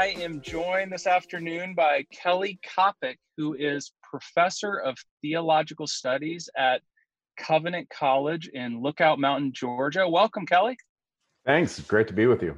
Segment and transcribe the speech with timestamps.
[0.00, 6.80] I am joined this afternoon by Kelly Kapic, who is professor of theological studies at
[7.36, 10.08] Covenant College in Lookout Mountain, Georgia.
[10.08, 10.78] Welcome, Kelly.
[11.44, 11.78] Thanks.
[11.80, 12.56] Great to be with you.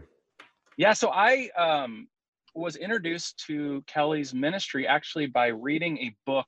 [0.77, 2.07] Yeah, so I um,
[2.55, 6.47] was introduced to Kelly's ministry actually by reading a book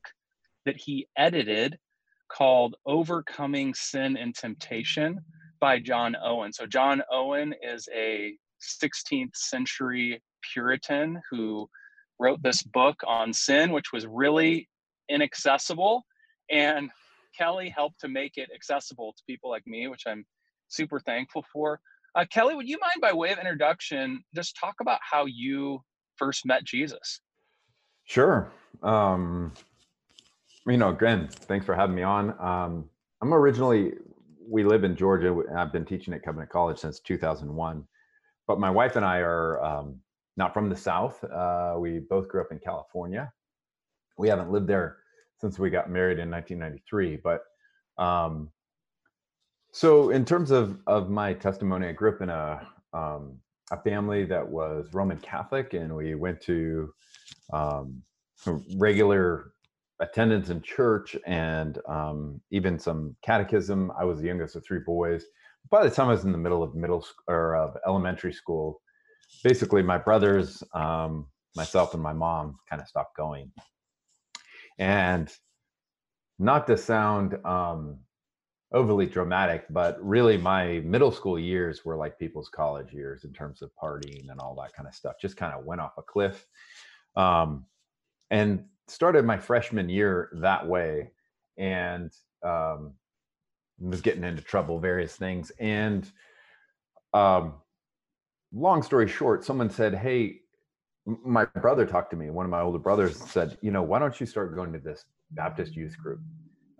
[0.64, 1.76] that he edited
[2.30, 5.18] called Overcoming Sin and Temptation
[5.58, 6.52] by John Owen.
[6.52, 10.22] So, John Owen is a 16th century
[10.52, 11.68] Puritan who
[12.18, 14.68] wrote this book on sin, which was really
[15.08, 16.04] inaccessible.
[16.50, 16.90] And
[17.36, 20.24] Kelly helped to make it accessible to people like me, which I'm
[20.68, 21.80] super thankful for.
[22.14, 25.80] Uh, Kelly, would you mind, by way of introduction, just talk about how you
[26.16, 27.20] first met Jesus?
[28.04, 28.52] Sure.
[28.82, 29.52] Um,
[30.66, 32.30] you know, again, thanks for having me on.
[32.40, 32.88] Um,
[33.20, 33.94] I'm originally,
[34.46, 35.36] we live in Georgia.
[35.56, 37.84] I've been teaching at Covenant College since 2001
[38.46, 40.00] but my wife and I are um,
[40.36, 41.22] not from the South.
[41.24, 43.32] Uh, we both grew up in California.
[44.18, 44.98] We haven't lived there
[45.40, 47.20] since we got married in 1993.
[47.22, 47.42] But
[48.02, 48.50] um,
[49.72, 53.38] so, in terms of of my testimony, I grew up in a um,
[53.70, 56.92] a family that was Roman Catholic, and we went to
[57.52, 58.02] um,
[58.76, 59.52] regular
[60.00, 63.92] attendance in church and um, even some catechism.
[63.98, 65.24] I was the youngest of three boys
[65.70, 68.80] by the time I was in the middle of middle school or of elementary school,
[69.42, 73.50] basically my brothers, um, myself, and my mom kind of stopped going.
[74.78, 75.30] And
[76.38, 77.98] not to sound um,
[78.72, 83.62] overly dramatic, but really my middle school years were like people's college years in terms
[83.62, 85.14] of partying and all that kind of stuff.
[85.20, 86.46] Just kind of went off a cliff.
[87.16, 87.66] Um,
[88.30, 91.12] and started my freshman year that way.
[91.56, 92.10] And
[92.44, 92.94] um,
[93.78, 95.50] was getting into trouble, various things.
[95.58, 96.10] And
[97.12, 97.54] um,
[98.54, 100.40] long story short, someone said, Hey,
[101.06, 102.30] my brother talked to me.
[102.30, 105.04] One of my older brothers said, You know, why don't you start going to this
[105.32, 106.20] Baptist youth group?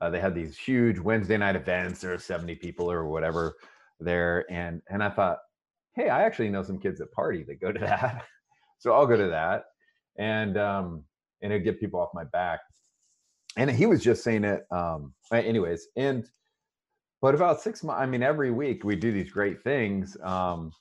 [0.01, 2.01] Uh, they had these huge Wednesday night events.
[2.01, 3.55] There are 70 people or whatever
[4.01, 4.45] there.
[4.51, 5.39] And, and I thought,
[5.95, 8.25] Hey, I actually know some kids that party that go to that.
[8.79, 9.65] so I'll go to that.
[10.17, 11.05] And, um,
[11.43, 12.61] and it'd get people off my back.
[13.57, 14.65] And he was just saying it.
[14.71, 15.89] Um, anyways.
[15.97, 16.27] And,
[17.21, 20.17] but about six months, I mean, every week we do these great things.
[20.23, 20.73] Um,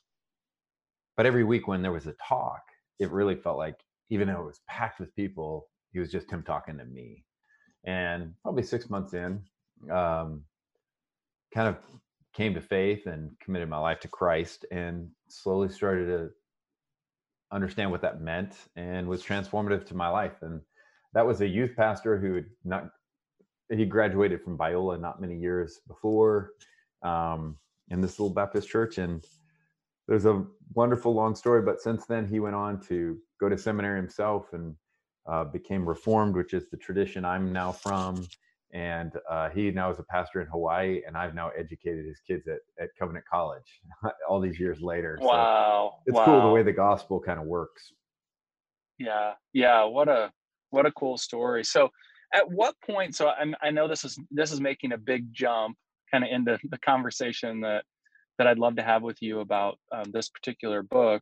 [1.15, 2.61] but every week when there was a talk,
[2.99, 3.79] it really felt like,
[4.09, 7.23] even though it was packed with people, he was just him talking to me.
[7.85, 9.41] And probably six months in,
[9.91, 10.43] um,
[11.53, 11.77] kind of
[12.33, 16.29] came to faith and committed my life to Christ and slowly started to
[17.51, 20.41] understand what that meant and was transformative to my life.
[20.41, 20.61] And
[21.13, 22.89] that was a youth pastor who had not
[23.69, 26.51] he graduated from Biola not many years before
[27.01, 27.57] um,
[27.89, 28.97] in this little Baptist church.
[28.97, 29.25] And
[30.07, 30.43] there's a
[30.73, 34.75] wonderful long story, but since then he went on to go to seminary himself and
[35.29, 38.25] uh, became Reformed, which is the tradition I'm now from.
[38.73, 42.47] And uh, he now is a pastor in Hawaii, and I've now educated his kids
[42.47, 43.81] at, at Covenant College
[44.29, 45.17] all these years later.
[45.21, 45.93] Wow.
[45.93, 46.25] So it's wow.
[46.25, 47.93] cool the way the gospel kind of works.
[48.97, 49.33] Yeah.
[49.53, 49.83] Yeah.
[49.83, 50.31] What a,
[50.71, 51.63] what a cool story.
[51.63, 51.89] So
[52.33, 55.77] at what point so I'm, i know this is this is making a big jump
[56.11, 57.83] kind of into the conversation that
[58.37, 61.21] that i'd love to have with you about um, this particular book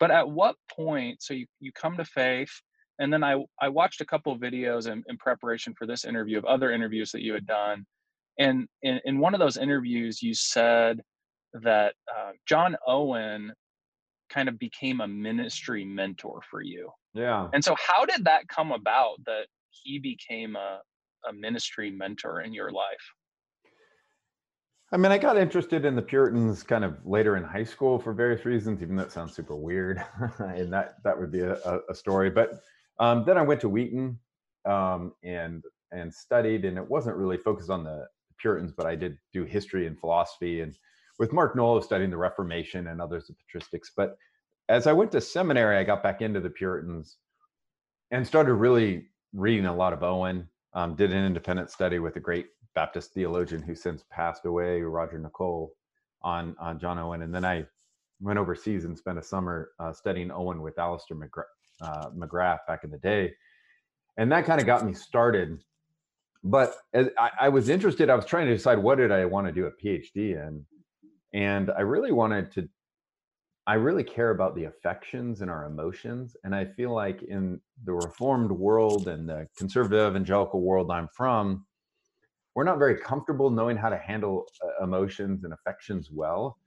[0.00, 2.52] but at what point so you, you come to faith
[2.98, 6.38] and then i i watched a couple of videos in, in preparation for this interview
[6.38, 7.84] of other interviews that you had done
[8.38, 11.00] and in, in one of those interviews you said
[11.62, 13.52] that uh, john owen
[14.30, 18.72] kind of became a ministry mentor for you yeah and so how did that come
[18.72, 20.80] about that he became a,
[21.28, 23.12] a ministry mentor in your life?
[24.92, 28.12] I mean, I got interested in the Puritans kind of later in high school for
[28.12, 30.04] various reasons, even though it sounds super weird,
[30.38, 32.28] and that that would be a, a story.
[32.28, 32.60] But
[32.98, 34.18] um, then I went to Wheaton
[34.66, 38.06] um, and and studied, and it wasn't really focused on the
[38.38, 40.76] Puritans, but I did do history and philosophy, and
[41.18, 43.88] with Mark Noll studying the Reformation and others of patristics.
[43.96, 44.18] But
[44.68, 47.16] as I went to seminary, I got back into the Puritans
[48.10, 50.48] and started really reading a lot of Owen.
[50.74, 55.18] Um, did an independent study with a great Baptist theologian who since passed away, Roger
[55.18, 55.72] Nicole,
[56.22, 57.66] on on John Owen, and then I
[58.20, 61.44] went overseas and spent a summer uh, studying Owen with Alister McGrath,
[61.80, 63.32] uh, McGrath back in the day,
[64.16, 65.58] and that kind of got me started.
[66.44, 68.10] But I, I was interested.
[68.10, 70.64] I was trying to decide what did I want to do a PhD in,
[71.32, 72.68] and I really wanted to
[73.66, 76.36] I really care about the affections and our emotions.
[76.42, 81.64] And I feel like in the reformed world and the conservative evangelical world I'm from,
[82.54, 86.58] we're not very comfortable knowing how to handle uh, emotions and affections well.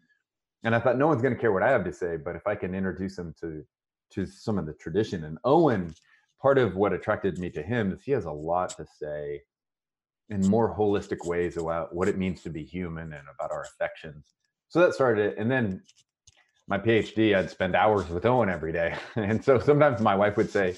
[0.63, 2.47] And I thought no one's going to care what I have to say, but if
[2.47, 3.63] I can introduce them to
[4.11, 5.23] to some of the tradition.
[5.23, 5.93] And Owen,
[6.41, 9.41] part of what attracted me to him is he has a lot to say
[10.29, 14.33] in more holistic ways about what it means to be human and about our affections.
[14.69, 15.37] So that started it.
[15.37, 15.83] And then
[16.67, 18.95] my PhD, I'd spend hours with Owen every day.
[19.15, 20.77] And so sometimes my wife would say,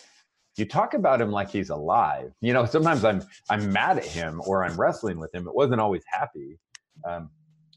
[0.58, 2.32] you talk about him like he's alive.
[2.42, 5.48] You know, sometimes I'm I'm mad at him or I'm wrestling with him.
[5.48, 6.60] It wasn't always happy.
[7.06, 7.30] Um,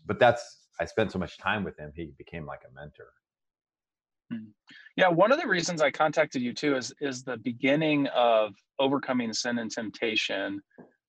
[0.07, 3.13] but that's I spent so much time with him, he became like a mentor.
[4.33, 4.51] Hmm.
[4.97, 9.33] Yeah, one of the reasons I contacted you too is is the beginning of overcoming
[9.33, 10.61] sin and temptation.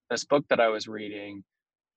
[0.09, 1.41] This book that I was reading,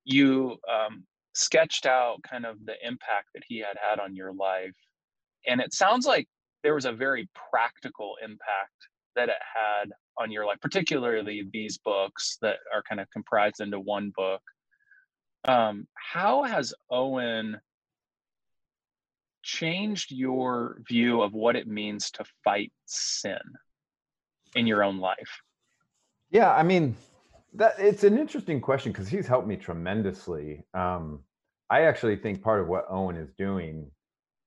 [0.05, 4.75] you um, sketched out kind of the impact that he had had on your life,
[5.45, 6.27] and it sounds like
[6.63, 12.37] there was a very practical impact that it had on your life, particularly these books
[12.41, 14.41] that are kind of comprised into one book.
[15.45, 17.59] Um, how has Owen
[19.43, 23.39] changed your view of what it means to fight sin
[24.55, 25.41] in your own life?
[26.31, 26.95] Yeah, I mean,
[27.53, 30.63] that it's an interesting question because he's helped me tremendously.
[30.73, 31.21] Um,
[31.69, 33.89] I actually think part of what Owen is doing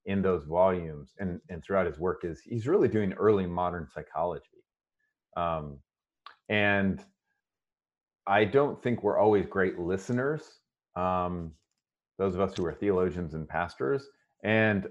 [0.07, 4.58] in those volumes and, and throughout his work is he's really doing early modern psychology.
[5.37, 5.79] Um,
[6.49, 7.05] and
[8.27, 10.61] I don't think we're always great listeners.
[10.97, 11.53] Um,
[12.19, 14.09] those of us who are theologians and pastors,
[14.43, 14.89] and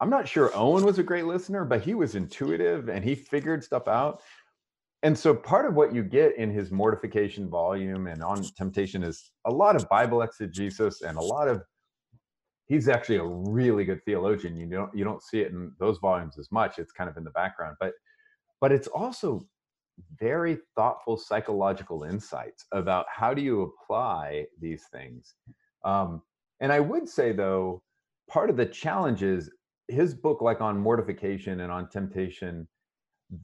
[0.00, 3.62] I'm not sure Owen was a great listener, but he was intuitive and he figured
[3.62, 4.22] stuff out.
[5.02, 9.32] And so part of what you get in his mortification volume and on temptation is
[9.46, 11.62] a lot of Bible exegesis and a lot of
[12.66, 14.56] he's actually a really good theologian.
[14.56, 16.78] You don't you don't see it in those volumes as much.
[16.78, 17.92] It's kind of in the background, but
[18.60, 19.46] but it's also
[20.18, 25.34] very thoughtful psychological insights about how do you apply these things.
[25.84, 26.22] Um,
[26.60, 27.82] and I would say though,
[28.28, 29.50] part of the challenge is
[29.88, 32.68] his book, like on mortification and on temptation,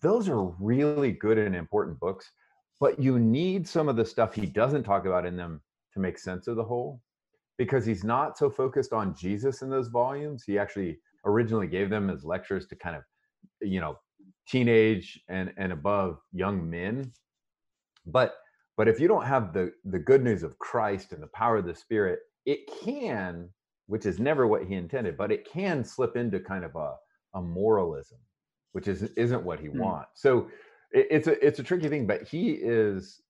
[0.02, 2.30] those are really good and important books,
[2.80, 5.60] but you need some of the stuff he doesn't talk about in them
[5.94, 7.00] to make sense of the whole
[7.58, 10.44] because he's not so focused on Jesus in those volumes.
[10.46, 13.02] He actually originally gave them as lectures to kind of,
[13.60, 13.96] you know,
[14.48, 17.12] teenage and, and above young men.
[18.06, 18.34] But
[18.76, 21.66] but if you don't have the the good news of Christ and the power of
[21.66, 23.50] the Spirit, it can
[23.86, 26.94] which is never what he intended, but it can slip into kind of a,
[27.34, 28.18] a moralism,
[28.72, 29.78] which is isn't what he mm.
[29.78, 30.10] wants.
[30.16, 30.48] So
[30.92, 33.20] it, it's a it's a tricky thing, but he is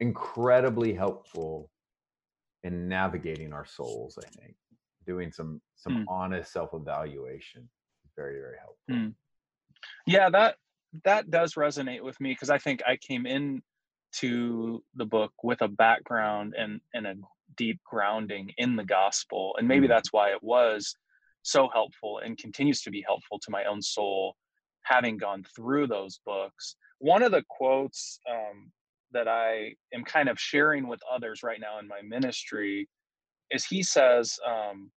[0.00, 1.70] incredibly helpful
[2.64, 4.18] in navigating our souls.
[4.22, 4.54] I think
[5.06, 6.04] doing some some mm.
[6.08, 7.68] honest self evaluation
[8.16, 9.08] very very helpful.
[9.10, 9.14] Mm.
[10.06, 10.56] Yeah, that
[11.04, 13.62] that does resonate with me because I think I came in
[14.16, 17.14] to the book with a background and and a
[17.56, 19.54] deep grounding in the gospel.
[19.58, 19.90] And maybe mm.
[19.90, 20.94] that's why it was
[21.42, 24.36] so helpful and continues to be helpful to my own soul,
[24.82, 26.76] having gone through those books.
[26.98, 28.70] One of the quotes um,
[29.12, 32.88] that I am kind of sharing with others right now in my ministry
[33.50, 34.90] is he says um,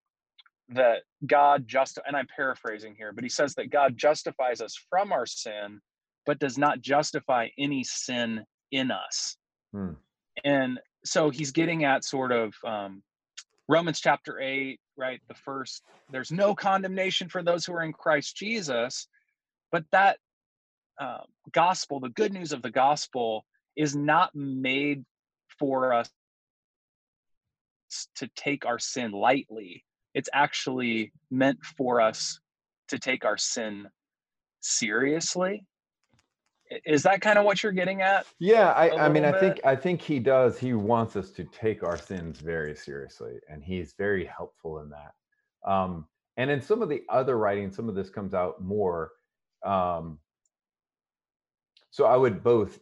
[0.70, 5.12] that God just, and I'm paraphrasing here, but he says that God justifies us from
[5.12, 5.80] our sin,
[6.24, 9.36] but does not justify any sin in us.
[9.72, 9.92] Hmm.
[10.44, 13.02] And so he's getting at sort of um,
[13.68, 15.20] Romans chapter 8, right?
[15.28, 19.08] The first, there's no condemnation for those who are in Christ Jesus.
[19.72, 20.18] But that
[21.00, 21.18] uh,
[21.52, 23.44] gospel, the good news of the gospel,
[23.76, 25.04] is not made
[25.58, 26.10] for us
[28.16, 29.84] to take our sin lightly.
[30.16, 32.40] It's actually meant for us
[32.88, 33.86] to take our sin
[34.60, 35.66] seriously.
[36.86, 38.24] Is that kind of what you're getting at?
[38.40, 39.34] Yeah i, I mean bit?
[39.34, 43.34] i think i think he does he wants us to take our sins very seriously
[43.48, 45.70] and he's very helpful in that.
[45.70, 46.06] Um,
[46.38, 49.12] and in some of the other writing some of this comes out more
[49.64, 50.18] um,
[51.90, 52.80] so i would both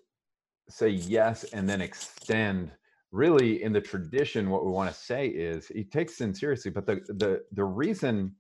[0.69, 2.71] say yes and then extend
[3.15, 6.87] really in the tradition what we want to say is he takes sin seriously but
[6.87, 8.35] the the the reason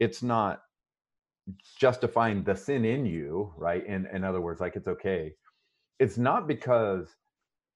[0.00, 0.58] it's not
[1.78, 3.86] justifying the sin in you, right?
[3.86, 5.34] In in other words, like it's okay.
[6.00, 7.08] It's not because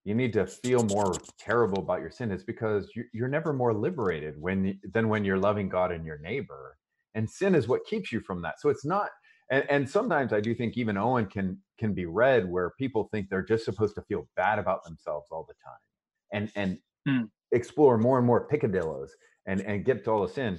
[0.04, 2.30] you need to feel more terrible about your sin.
[2.32, 6.18] It's because you, you're never more liberated when than when you're loving God and your
[6.18, 6.78] neighbor.
[7.14, 8.60] And sin is what keeps you from that.
[8.60, 9.10] So it's not.
[9.50, 13.28] And, and sometimes I do think even Owen can can be read where people think
[13.30, 15.80] they're just supposed to feel bad about themselves all the time,
[16.32, 17.28] and and mm.
[17.52, 19.10] explore more and more picadillos
[19.46, 20.58] and and get to all the sin.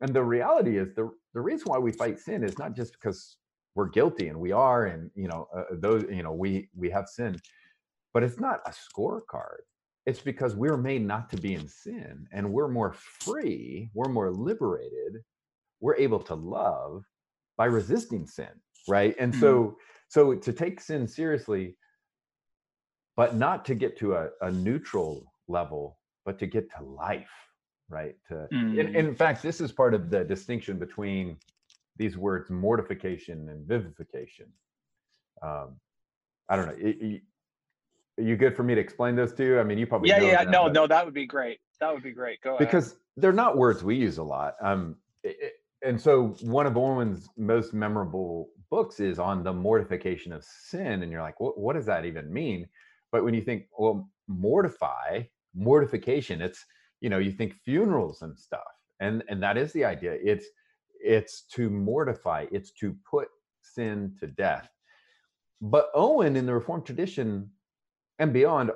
[0.00, 3.36] And the reality is the the reason why we fight sin is not just because
[3.74, 7.08] we're guilty and we are and you know uh, those you know we we have
[7.08, 7.34] sin
[8.12, 9.62] but it's not a scorecard
[10.04, 14.30] it's because we're made not to be in sin and we're more free we're more
[14.30, 15.22] liberated
[15.80, 17.02] we're able to love
[17.56, 18.50] by resisting sin
[18.88, 19.14] right?
[19.18, 19.40] And Mhm.
[19.40, 19.78] so
[20.08, 21.76] so to take sin seriously,
[23.16, 27.30] but not to get to a, a neutral level, but to get to life,
[27.88, 28.16] right?
[28.28, 28.94] To in, Mm.
[28.94, 31.36] in fact, this is part of the distinction between
[31.96, 34.46] these words mortification and vivification.
[35.42, 35.78] Um,
[36.48, 36.76] I don't know.
[36.82, 37.20] y- y-
[38.18, 39.58] are you good for me to explain those to you?
[39.60, 41.60] I mean, you probably Yeah, know yeah, them, no, no, that would be great.
[41.80, 42.40] That would be great.
[42.42, 42.66] Go ahead.
[42.66, 44.54] because they're not words we use a lot.
[44.62, 45.52] Um, i- i-
[45.84, 51.10] and so one of Owen's most memorable books is on the mortification of sin, and
[51.10, 52.68] you're like, what, what does that even mean?
[53.12, 55.22] But when you think, well, mortify,
[55.54, 56.64] mortification, it's
[57.00, 58.60] you know, you think funerals and stuff,
[59.00, 60.16] and and that is the idea.
[60.22, 60.46] It's
[61.00, 63.28] it's to mortify, it's to put
[63.62, 64.68] sin to death.
[65.60, 67.50] But Owen in the Reformed tradition
[68.18, 68.70] and beyond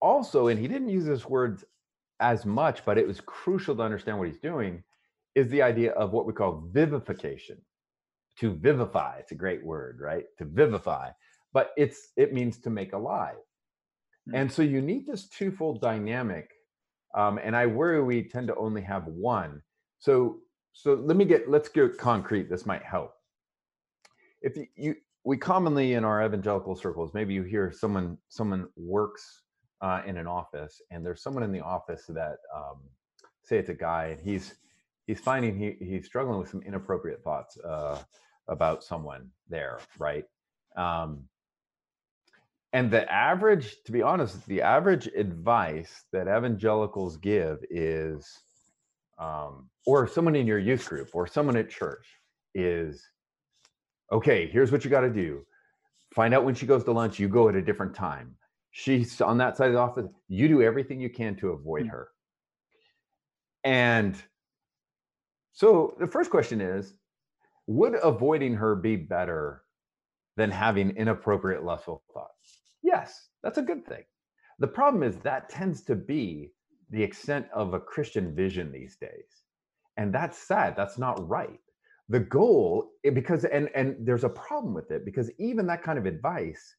[0.00, 1.62] also, and he didn't use this word
[2.20, 4.82] as much, but it was crucial to understand what he's doing,
[5.34, 7.58] is the idea of what we call vivification.
[8.38, 10.24] To vivify, it's a great word, right?
[10.38, 11.10] To vivify,
[11.52, 13.36] but it's it means to make alive.
[14.34, 16.50] And so you need this twofold dynamic.
[17.14, 19.62] Um, and I worry we tend to only have one.
[19.98, 20.38] So
[20.72, 22.48] so let me get let's get concrete.
[22.48, 23.12] This might help.
[24.40, 29.42] If you, you we commonly in our evangelical circles, maybe you hear someone someone works
[29.80, 32.80] uh, in an office, and there's someone in the office that um,
[33.44, 34.54] say it's a guy, and he's
[35.06, 37.98] he's finding he he's struggling with some inappropriate thoughts uh,
[38.48, 40.24] about someone there, right?
[40.76, 41.24] Um,
[42.72, 48.40] and the average, to be honest, the average advice that evangelicals give is,
[49.18, 52.06] um, or someone in your youth group or someone at church
[52.54, 53.06] is,
[54.10, 55.44] okay, here's what you got to do.
[56.14, 58.36] Find out when she goes to lunch, you go at a different time.
[58.70, 60.06] She's on that side of the office.
[60.28, 61.90] You do everything you can to avoid Mm.
[61.90, 62.08] her.
[63.64, 64.22] And
[65.52, 66.94] so the first question is
[67.66, 69.64] Would avoiding her be better
[70.36, 72.61] than having inappropriate lustful thoughts?
[72.82, 74.04] Yes, that's a good thing.
[74.58, 76.52] The problem is that tends to be
[76.90, 79.44] the extent of a Christian vision these days.
[79.96, 80.74] And that's sad.
[80.76, 81.60] That's not right.
[82.08, 86.06] The goal, because, and, and there's a problem with it because even that kind of
[86.06, 86.76] advice,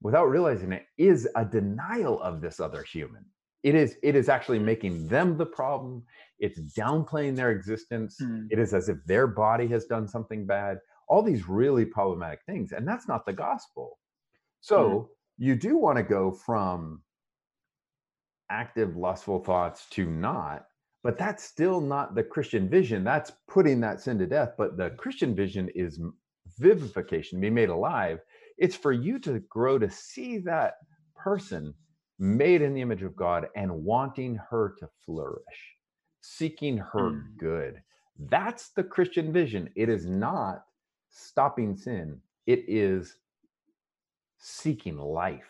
[0.00, 3.24] without realizing it, is a denial of this other human.
[3.62, 6.02] It is, it is actually making them the problem.
[6.38, 8.16] It's downplaying their existence.
[8.18, 8.46] Hmm.
[8.50, 10.78] It is as if their body has done something bad.
[11.08, 12.72] All these really problematic things.
[12.72, 13.98] And that's not the gospel.
[14.62, 17.02] So you do want to go from
[18.50, 20.66] active lustful thoughts to not,
[21.02, 23.04] but that's still not the Christian vision.
[23.04, 24.52] That's putting that sin to death.
[24.56, 26.00] But the Christian vision is
[26.58, 28.20] vivification, be made alive.
[28.58, 30.74] It's for you to grow to see that
[31.16, 31.74] person
[32.18, 35.76] made in the image of God and wanting her to flourish,
[36.20, 37.36] seeking her Mm.
[37.38, 37.82] good.
[38.30, 39.70] That's the Christian vision.
[39.76, 40.64] It is not
[41.10, 43.16] stopping sin, it is
[44.42, 45.48] seeking life.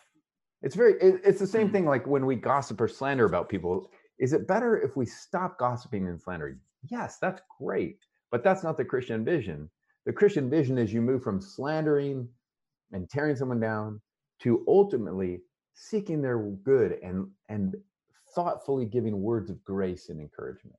[0.62, 1.72] It's very, it- it's the same Mm.
[1.72, 3.90] thing like when we gossip or slander about people.
[4.18, 6.60] Is it better if we stop gossiping and slandering?
[6.90, 7.98] Yes, that's great.
[8.30, 9.70] But that's not the Christian vision.
[10.04, 12.28] The Christian vision is you move from slandering
[12.92, 14.00] and tearing someone down
[14.40, 15.42] to ultimately
[15.74, 17.74] seeking their good and and
[18.34, 20.76] thoughtfully giving words of grace and encouragement.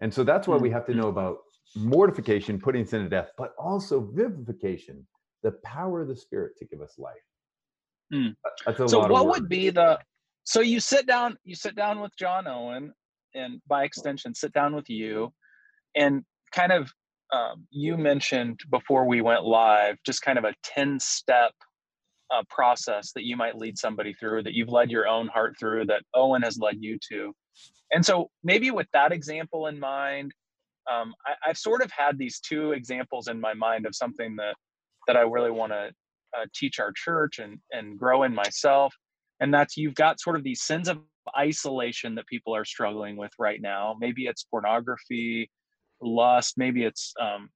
[0.00, 1.38] And so that's why we have to know about
[1.74, 5.06] mortification, putting sin to death, but also vivification,
[5.42, 7.14] the power of the Spirit to give us life.
[8.12, 8.34] Mm.
[8.88, 9.98] So what would be the
[10.46, 12.92] so you sit down you sit down with john owen
[13.34, 15.32] and by extension sit down with you
[15.94, 16.90] and kind of
[17.34, 21.52] um, you mentioned before we went live just kind of a 10 step
[22.32, 25.86] uh, process that you might lead somebody through that you've led your own heart through
[25.86, 27.32] that owen has led you to
[27.92, 30.32] and so maybe with that example in mind
[30.90, 34.54] um, I, i've sort of had these two examples in my mind of something that
[35.08, 35.90] that i really want to
[36.36, 38.94] uh, teach our church and and grow in myself
[39.40, 40.98] and that's you've got sort of these sins of
[41.36, 43.96] isolation that people are struggling with right now.
[43.98, 45.50] Maybe it's pornography
[46.02, 47.48] lust maybe it's um,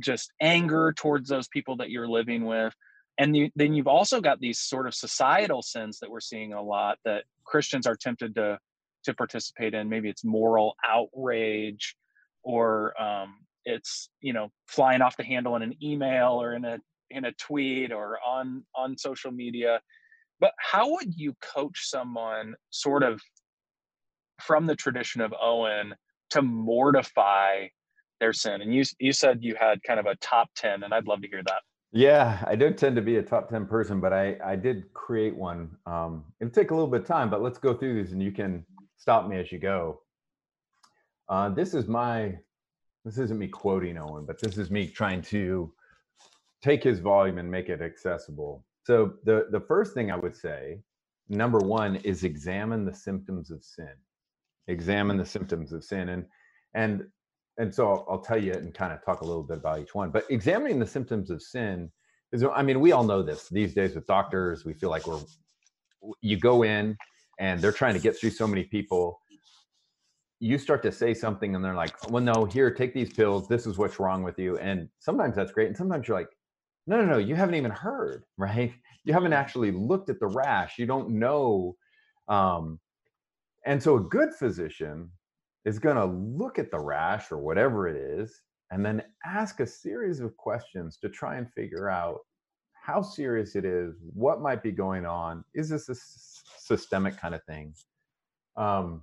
[0.00, 2.72] just anger towards those people that you're living with
[3.18, 6.62] and you, then you've also got these sort of societal sins that we're seeing a
[6.62, 8.58] lot that christians are tempted to
[9.04, 9.88] to participate in.
[9.88, 11.94] Maybe it's moral outrage
[12.42, 16.78] or um, it's you know flying off the handle in an email or in a
[17.14, 19.80] in a tweet or on on social media
[20.40, 23.20] but how would you coach someone sort of
[24.42, 25.94] from the tradition of owen
[26.30, 27.66] to mortify
[28.20, 31.06] their sin and you you said you had kind of a top 10 and i'd
[31.06, 34.12] love to hear that Yeah, I don't tend to be a top 10 person, but
[34.12, 35.70] I, I did create one.
[35.86, 38.32] Um, it'll take a little bit of time, but let's go through these and you
[38.32, 38.66] can
[38.96, 40.00] stop me as you go.
[41.28, 42.36] Uh, this is my,
[43.04, 45.72] this isn't me quoting Owen, but this is me trying to
[46.64, 48.64] take his volume and make it accessible.
[48.84, 50.80] So the the first thing I would say,
[51.28, 53.94] number one, is examine the symptoms of sin.
[54.66, 56.24] Examine the symptoms of sin, and
[56.74, 57.04] and
[57.58, 59.94] and so I'll, I'll tell you and kind of talk a little bit about each
[59.94, 60.10] one.
[60.10, 61.90] But examining the symptoms of sin
[62.32, 64.64] is, I mean, we all know this these days with doctors.
[64.64, 65.20] We feel like we're
[66.22, 66.96] you go in
[67.38, 69.20] and they're trying to get through so many people
[70.40, 73.66] you start to say something and they're like well no here take these pills this
[73.66, 76.28] is what's wrong with you and sometimes that's great and sometimes you're like
[76.86, 78.72] no no no you haven't even heard right
[79.04, 81.76] you haven't actually looked at the rash you don't know
[82.28, 82.78] um,
[83.66, 85.10] and so a good physician
[85.64, 89.66] is going to look at the rash or whatever it is and then ask a
[89.66, 92.20] series of questions to try and figure out
[92.72, 95.94] how serious it is what might be going on is this a
[96.58, 97.74] systemic kind of thing
[98.56, 99.02] um,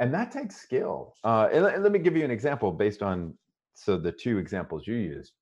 [0.00, 1.14] and that takes skill.
[1.22, 3.34] Uh, and, and, let me give you an example based on
[3.74, 5.32] so the two examples you used.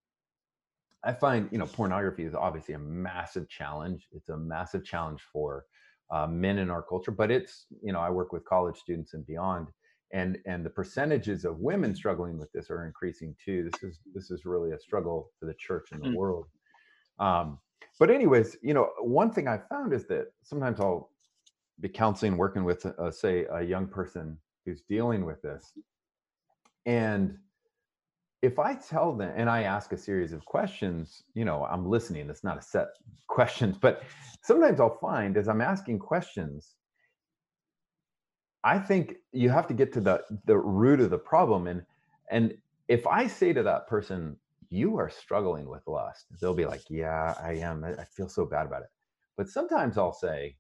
[1.05, 4.09] I find you know pornography is obviously a massive challenge.
[4.13, 5.65] It's a massive challenge for
[6.11, 9.27] uh, men in our culture, but it's you know I work with college students and
[9.27, 9.69] beyond,
[10.13, 13.71] and and the percentages of women struggling with this are increasing too.
[13.71, 16.17] This is this is really a struggle for the church and the mm.
[16.17, 16.47] world.
[17.19, 17.59] Um,
[17.99, 21.11] but anyways, you know, one thing I found is that sometimes I'll
[21.81, 25.73] be counseling, working with, uh, say, a young person who's dealing with this.
[26.87, 27.39] And
[28.43, 32.31] if I tell them and I ask a series of questions, you know, I'm listening,
[32.31, 32.89] it's not a set
[33.27, 34.03] questions, but
[34.43, 36.75] sometimes I'll find as I'm asking questions,
[38.65, 41.69] I think you have to get to the the root of the problem.
[41.69, 41.83] And
[42.31, 42.55] and
[42.89, 44.37] if I say to that person,
[44.71, 47.85] you are struggling with lust, they'll be like, Yeah, I am.
[47.85, 48.89] I feel so bad about it.
[49.37, 50.57] But sometimes I'll say,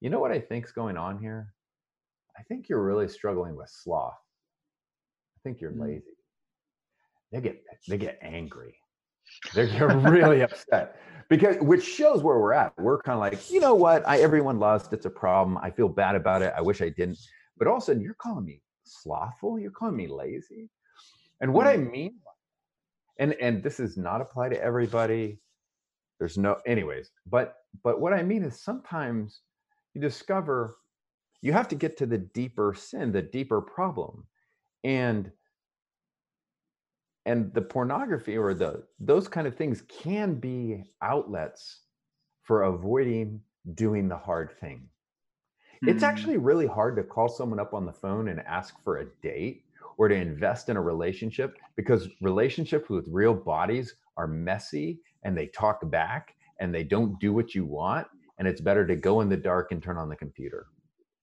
[0.00, 1.52] you know what I think's going on here?
[2.38, 4.14] I think you're really struggling with sloth.
[5.36, 5.82] I think you're mm.
[5.82, 6.17] lazy.
[7.32, 8.76] They get they get angry.
[9.54, 10.96] They get really upset
[11.28, 12.72] because which shows where we're at.
[12.78, 14.06] We're kind of like, you know what?
[14.08, 15.58] I everyone loves it's a problem.
[15.58, 16.52] I feel bad about it.
[16.56, 17.18] I wish I didn't.
[17.56, 19.58] But all of a sudden, you're calling me slothful.
[19.58, 20.70] You're calling me lazy.
[21.40, 21.90] And what I mm.
[21.90, 22.14] mean,
[23.18, 25.38] and and this is not apply to everybody.
[26.18, 27.10] There's no, anyways.
[27.26, 29.42] But but what I mean is sometimes
[29.94, 30.76] you discover
[31.42, 34.26] you have to get to the deeper sin the deeper problem
[34.82, 35.30] and
[37.28, 41.80] and the pornography or the those kind of things can be outlets
[42.42, 43.40] for avoiding
[43.74, 45.88] doing the hard thing mm-hmm.
[45.90, 46.08] it's hmm.
[46.10, 49.62] actually really hard to call someone up on the phone and ask for a date
[49.98, 55.48] or to invest in a relationship because relationships with real bodies are messy and they
[55.48, 58.06] talk back and they don't do what you want
[58.38, 60.66] and it's better to go in the dark and turn on the computer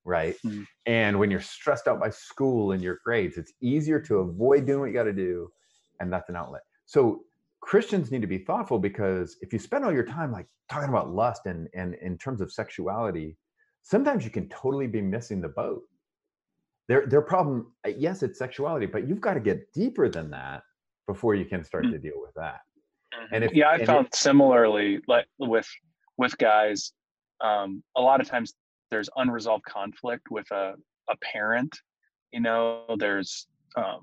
[0.07, 0.35] right?
[0.45, 0.61] Mm-hmm.
[0.85, 4.81] And when you're stressed out by school and your grades, it's easier to avoid doing
[4.81, 5.51] what you got to do,
[5.99, 6.61] and that's an outlet.
[6.85, 7.23] So
[7.61, 11.11] Christians need to be thoughtful because if you spend all your time like talking about
[11.11, 13.37] lust and and in terms of sexuality,
[13.81, 15.81] sometimes you can totally be missing the boat.
[16.87, 20.63] Their their problem, uh, yes, it's sexuality, but you've got to get deeper than that
[21.07, 21.93] before you can start mm-hmm.
[21.93, 22.59] to deal with that.
[23.31, 25.67] And if yeah, I found it, similarly like with
[26.17, 26.91] with guys,
[27.41, 28.53] um, a lot of times
[28.91, 30.75] there's unresolved conflict with a,
[31.09, 31.75] a parent
[32.35, 34.01] you know there's um,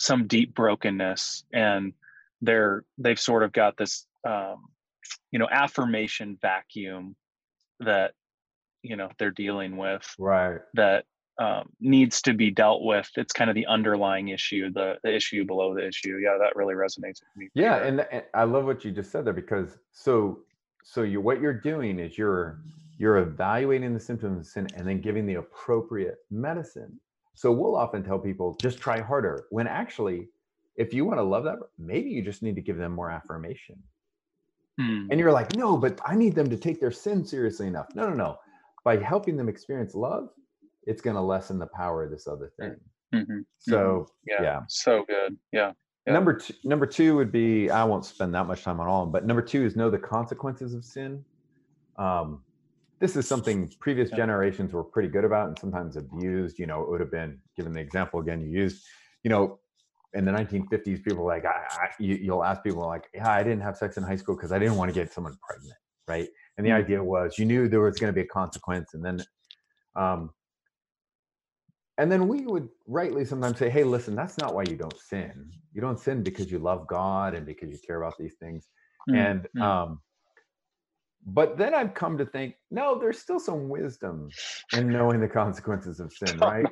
[0.00, 1.92] some deep brokenness and
[2.40, 4.64] they're they've sort of got this um,
[5.30, 7.14] you know affirmation vacuum
[7.80, 8.12] that
[8.82, 10.60] you know they're dealing with right.
[10.72, 11.04] that
[11.38, 13.08] um, needs to be dealt with.
[13.16, 16.18] It's kind of the underlying issue the, the issue below the issue.
[16.22, 19.26] Yeah that really resonates with me yeah and, and i love what you just said
[19.26, 20.40] there because so
[20.82, 22.60] so you what you're doing is you're
[23.00, 27.00] you're evaluating the symptoms sin and then giving the appropriate medicine.
[27.34, 30.28] So we'll often tell people just try harder when actually,
[30.76, 33.76] if you want to love that, maybe you just need to give them more affirmation.
[34.78, 35.06] Hmm.
[35.10, 37.88] And you're like, no, but I need them to take their sin seriously enough.
[37.94, 38.36] No, no, no.
[38.84, 40.30] By helping them experience love,
[40.84, 42.76] it's going to lessen the power of this other thing.
[43.14, 43.40] Mm-hmm.
[43.58, 44.12] So mm-hmm.
[44.26, 45.36] Yeah, yeah, so good.
[45.52, 45.72] Yeah.
[46.06, 46.12] yeah.
[46.12, 49.26] Number two, number two would be I won't spend that much time on all, but
[49.26, 51.24] number two is know the consequences of sin.
[51.96, 52.42] Um,
[53.00, 56.58] this is something previous generations were pretty good about and sometimes abused.
[56.58, 58.84] You know, it would have been given the example again you used.
[59.24, 59.58] You know,
[60.12, 63.62] in the 1950s, people like I, I, you, will ask people like, "Yeah, I didn't
[63.62, 66.28] have sex in high school because I didn't want to get someone pregnant," right?
[66.58, 66.84] And the mm-hmm.
[66.84, 69.22] idea was you knew there was going to be a consequence, and then,
[69.96, 70.30] um,
[71.96, 75.50] and then we would rightly sometimes say, "Hey, listen, that's not why you don't sin.
[75.72, 78.68] You don't sin because you love God and because you care about these things."
[79.08, 79.18] Mm-hmm.
[79.18, 79.62] And mm.
[79.62, 80.00] um,
[81.26, 84.32] but then I've come to think, no, there's still some wisdom
[84.72, 86.68] in knowing the consequences of sin, right?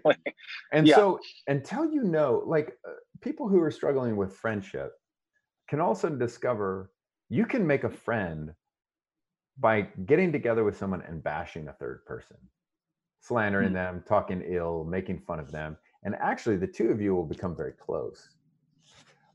[0.73, 0.97] And yeah.
[0.97, 4.93] so until you know, like uh, people who are struggling with friendship
[5.69, 6.91] can also discover
[7.29, 8.55] you can make a friend
[9.59, 12.37] by getting together with someone and bashing a third person,
[13.21, 13.75] slandering Mm.
[13.75, 15.77] them, talking ill, making fun of them.
[16.05, 18.31] And actually, the two of you will become very close.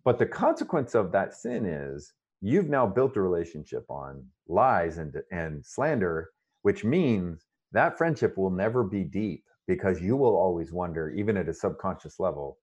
[0.06, 5.16] But the consequence of that sin is you've now built a relationship on lies and,
[5.32, 6.30] and slander,
[6.62, 11.50] which means that friendship will never be deep because you will always wonder, even at
[11.50, 12.58] a subconscious level,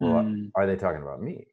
[0.00, 0.50] well, Mm.
[0.56, 1.46] are they talking about me?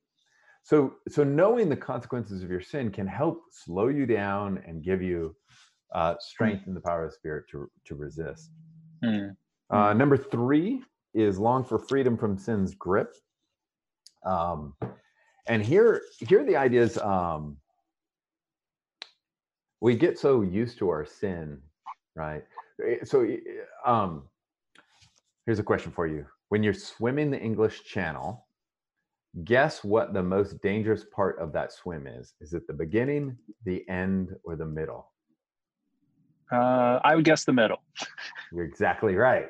[0.64, 5.02] So, so knowing the consequences of your sin can help slow you down and give
[5.02, 5.36] you
[5.94, 8.52] uh, strength and the power of the spirit to to resist.
[9.04, 9.36] Mm.
[9.70, 13.16] Uh, number three is long for freedom from sin's grip.
[14.26, 14.74] Um,
[15.48, 17.58] and here, here the idea is um,
[19.82, 21.62] we get so used to our sin,
[22.16, 22.44] right?
[22.86, 23.38] Eh, So, eh,
[23.86, 24.24] um,
[25.46, 28.46] here's a question for you: When you're swimming the English Channel,
[29.44, 32.34] guess what the most dangerous part of that swim is?
[32.42, 35.12] Is it the beginning, the end, or the middle?
[36.52, 37.82] Uh, I would guess the middle.
[38.52, 39.50] You're exactly right.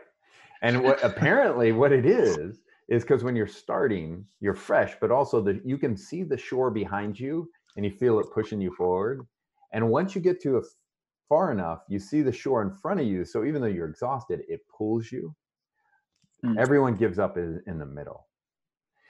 [0.62, 5.42] And what apparently what it is is because when you're starting, you're fresh, but also
[5.42, 9.26] the you can see the shore behind you and you feel it pushing you forward.
[9.72, 10.62] And once you get to a
[11.28, 13.26] far enough, you see the shore in front of you.
[13.26, 15.36] So even though you're exhausted, it pulls you.
[16.46, 16.58] Mm.
[16.58, 18.28] Everyone gives up in, in the middle.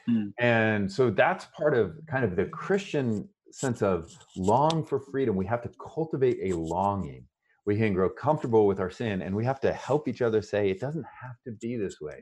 [0.09, 0.33] Mm.
[0.39, 5.35] And so that's part of kind of the Christian sense of long for freedom.
[5.35, 7.25] We have to cultivate a longing
[7.69, 10.71] we can grow comfortable with our sin and we have to help each other say
[10.71, 12.15] it doesn't have to be this way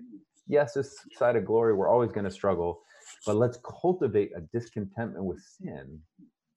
[0.46, 2.82] yes this side of glory we're always going to struggle
[3.26, 5.98] but let's cultivate a discontentment with sin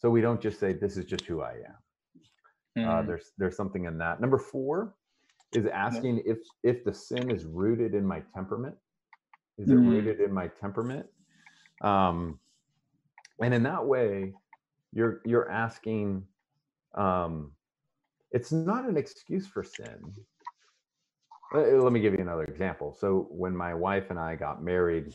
[0.01, 1.77] so we don't just say this is just who i am
[2.89, 3.07] uh, Mm.
[3.09, 4.95] there's there's something in that number four
[5.53, 8.77] is asking if if the sin is rooted in my temperament
[9.59, 9.87] is it Mm.
[9.87, 11.07] rooted in my temperament
[11.83, 12.39] um
[13.43, 14.35] and in that way
[14.93, 16.25] you're you're asking
[16.97, 17.53] um
[18.33, 20.15] it's not an excuse for sin.
[21.55, 22.95] Uh, Let me give you another example.
[22.99, 25.15] So when my wife and I got married,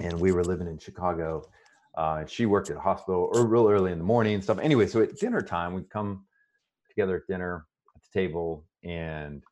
[0.00, 1.48] and we were living in Chicago,
[1.96, 4.58] uh, and she worked at a hospital or real early in the morning and stuff.
[4.58, 6.24] Anyway, so at dinner time, we'd come
[6.88, 9.42] together at dinner at the table, and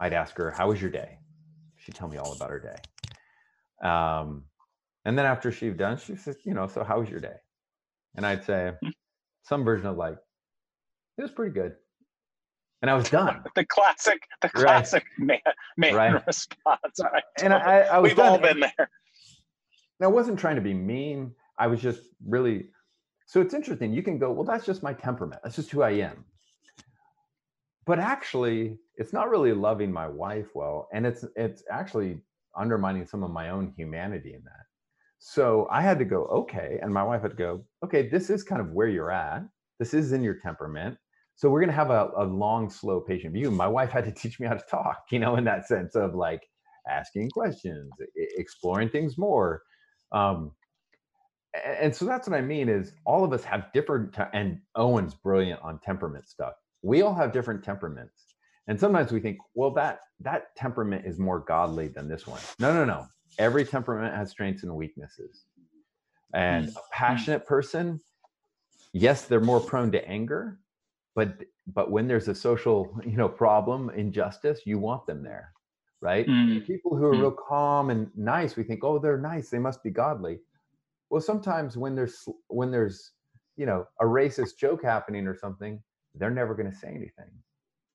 [0.00, 1.18] I'd ask her, "How was your day?"
[1.76, 3.88] She'd tell me all about her day.
[3.88, 4.44] Um,
[5.04, 7.36] and then after she'd done, she says, "You know, so how was your day?"
[8.16, 8.72] And I'd say
[9.42, 10.18] some version of like,
[11.18, 11.76] "It was pretty good."
[12.82, 13.42] and I was done.
[13.54, 14.64] the classic, the Right.
[14.64, 15.38] classic man,
[15.76, 16.26] man Right.
[16.26, 17.00] response.
[17.02, 17.22] Right.
[17.42, 18.72] And I, I was We've all been there.
[18.78, 18.88] And
[20.02, 21.34] I wasn't trying to be mean.
[21.58, 22.68] I was just really.
[23.26, 23.92] So it's interesting.
[23.92, 25.40] You can go, well, that's just my temperament.
[25.42, 26.24] That's just who I am.
[27.84, 32.18] But actually, it's not really loving my wife well, and it's it's actually
[32.56, 34.64] undermining some of my own humanity in that.
[35.18, 38.42] So I had to go, okay, and my wife had to go, okay, this is
[38.42, 39.42] kind of where you're at.
[39.78, 40.96] This is in your temperament.
[41.36, 43.50] So we're gonna have a, a long, slow, patient view.
[43.50, 46.14] My wife had to teach me how to talk, you know, in that sense of
[46.14, 46.42] like
[46.88, 47.90] asking questions,
[48.36, 49.62] exploring things more.
[50.12, 50.52] Um,
[51.64, 55.14] and so that's what I mean is all of us have different, te- and Owen's
[55.14, 56.54] brilliant on temperament stuff.
[56.82, 58.26] We all have different temperaments.
[58.68, 62.40] And sometimes we think, well, that that temperament is more godly than this one.
[62.58, 63.06] No, no, no.
[63.38, 65.44] Every temperament has strengths and weaknesses.
[66.34, 68.00] And a passionate person,
[68.92, 70.58] yes, they're more prone to anger,
[71.14, 75.52] but but when there's a social, you know, problem, injustice, you want them there,
[76.00, 76.26] right?
[76.26, 76.66] Mm.
[76.66, 77.20] People who are Mm.
[77.20, 80.40] real calm and nice, we think, oh, they're nice, they must be godly.
[81.10, 82.16] Well, sometimes when there's
[82.48, 83.12] when there's
[83.56, 85.82] you know a racist joke happening or something,
[86.14, 87.30] they're never going to say anything,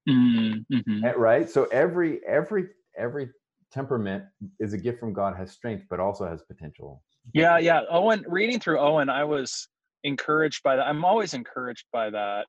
[0.09, 1.03] Mm, mhm.
[1.03, 1.49] Eh, right?
[1.49, 3.29] So every every every
[3.71, 4.23] temperament
[4.59, 7.03] is a gift from God, has strength, but also has potential.
[7.33, 7.81] Yeah, yeah.
[7.89, 9.67] Owen, reading through Owen, I was
[10.03, 10.87] encouraged by that.
[10.87, 12.47] I'm always encouraged by that.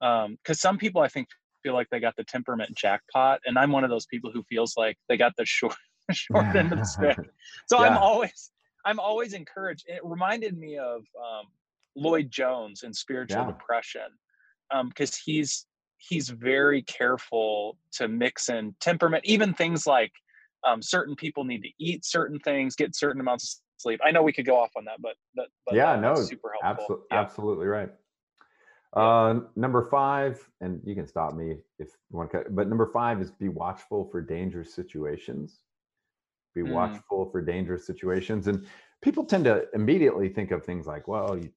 [0.00, 1.28] Um, because some people I think
[1.62, 4.74] feel like they got the temperament jackpot, and I'm one of those people who feels
[4.76, 5.74] like they got the short
[6.12, 7.18] short end of the stick.
[7.66, 8.50] So I'm always
[8.88, 9.84] I'm always encouraged.
[9.86, 11.46] It reminded me of um,
[11.94, 13.52] Lloyd Jones in Spiritual Yeah.
[13.52, 14.08] Depression,
[14.88, 15.66] because he's
[15.98, 20.12] he's very careful to mix in temperament, even things like
[20.66, 24.00] um, certain people need to eat certain things, get certain amounts of sleep.
[24.02, 26.84] I know we could go off on that, but that, but yeah, no, super helpful.
[26.84, 27.20] absolutely, Yeah.
[27.20, 27.90] absolutely right.
[28.94, 32.86] Uh, number five, and you can stop me if you want to cut, but number
[32.86, 35.60] five is be watchful for dangerous situations.
[36.54, 36.72] Be Mm.
[36.72, 38.48] watchful for dangerous situations.
[38.48, 38.66] And
[39.02, 41.50] people tend to immediately think of things like, well, you,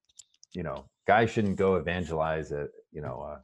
[0.53, 3.39] you know, guys shouldn't go evangelize at, you know, uh,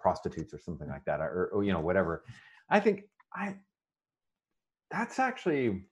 [0.00, 2.24] prostitutes or something like that, or, or, you know, whatever.
[2.68, 3.56] I think I,
[4.90, 5.84] that's actually,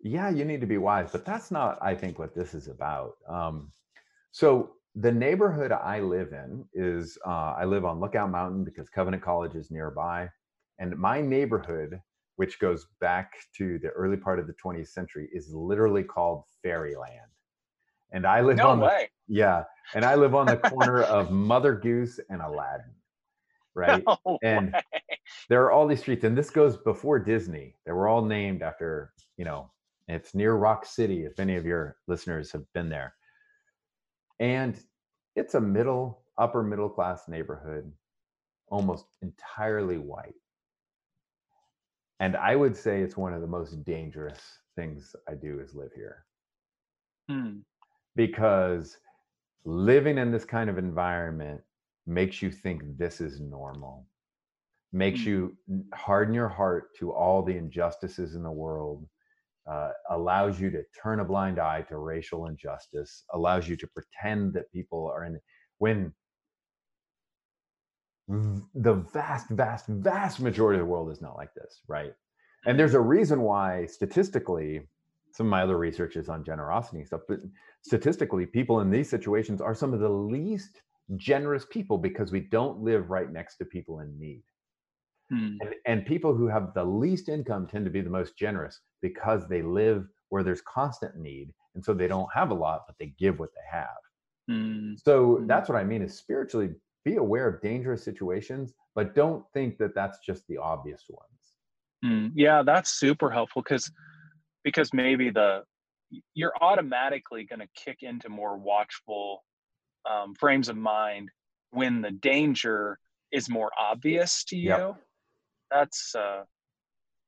[0.00, 3.16] yeah, you need to be wise, but that's not, I think, what this is about.
[3.28, 3.72] Um,
[4.30, 9.22] So the neighborhood I live in is uh, I live on Lookout Mountain because Covenant
[9.22, 10.28] College is nearby,
[10.78, 12.00] and my neighborhood,
[12.38, 17.32] which goes back to the early part of the 20th century, is literally called Fairyland.
[18.12, 21.74] And I live No on the yeah, and I live on the corner of Mother
[21.74, 22.94] Goose and Aladdin,
[23.74, 24.04] right?
[24.06, 24.80] No And way.
[25.48, 27.74] there are all these streets, and this goes before Disney.
[27.84, 29.72] They were all named after, you know,
[30.06, 33.14] it's near Rock City, if any of your listeners have been there.
[34.38, 34.78] And
[35.34, 37.92] it's a middle, upper middle class neighborhood,
[38.68, 40.34] almost entirely white.
[42.20, 45.92] And I would say it's one of the most dangerous things I do is live
[45.94, 46.26] here
[47.28, 47.60] Hmm.
[48.16, 48.98] because
[49.64, 51.60] living in this kind of environment
[52.06, 54.06] makes you think this is normal
[54.92, 55.26] makes Mm.
[55.26, 55.56] you
[55.94, 59.06] harden your heart to all the injustices in the world
[59.70, 64.54] uh, allows you to turn a blind eye to racial injustice allows you to pretend
[64.54, 65.38] that people are in
[65.78, 66.12] when
[68.28, 72.12] the vast vast vast majority of the world is not like this right
[72.66, 74.82] and there's a reason why statistically
[75.32, 77.40] some of my other research is on generosity and stuff but
[77.82, 80.82] statistically people in these situations are some of the least
[81.16, 84.42] generous people because we don't live right next to people in need
[85.30, 85.58] Hmm.
[85.60, 89.46] and, and people who have the least income tend to be the most generous because
[89.46, 93.14] they live where there's constant need and so they don't have a lot but they
[93.18, 93.88] give what they have
[94.48, 94.94] Hmm.
[94.96, 95.46] so Mm.
[95.46, 96.70] that's what i mean is spiritually
[97.04, 101.38] be aware of dangerous situations but don't think that that's just the obvious ones
[102.04, 103.90] Mm, yeah, that's super helpful because
[104.64, 105.62] because maybe the
[106.34, 109.44] you're automatically going to kick into more watchful
[110.10, 111.30] um, frames of mind
[111.70, 112.98] when the danger
[113.32, 114.70] is more obvious to you.
[114.70, 114.96] Yep.
[115.70, 116.44] That's uh,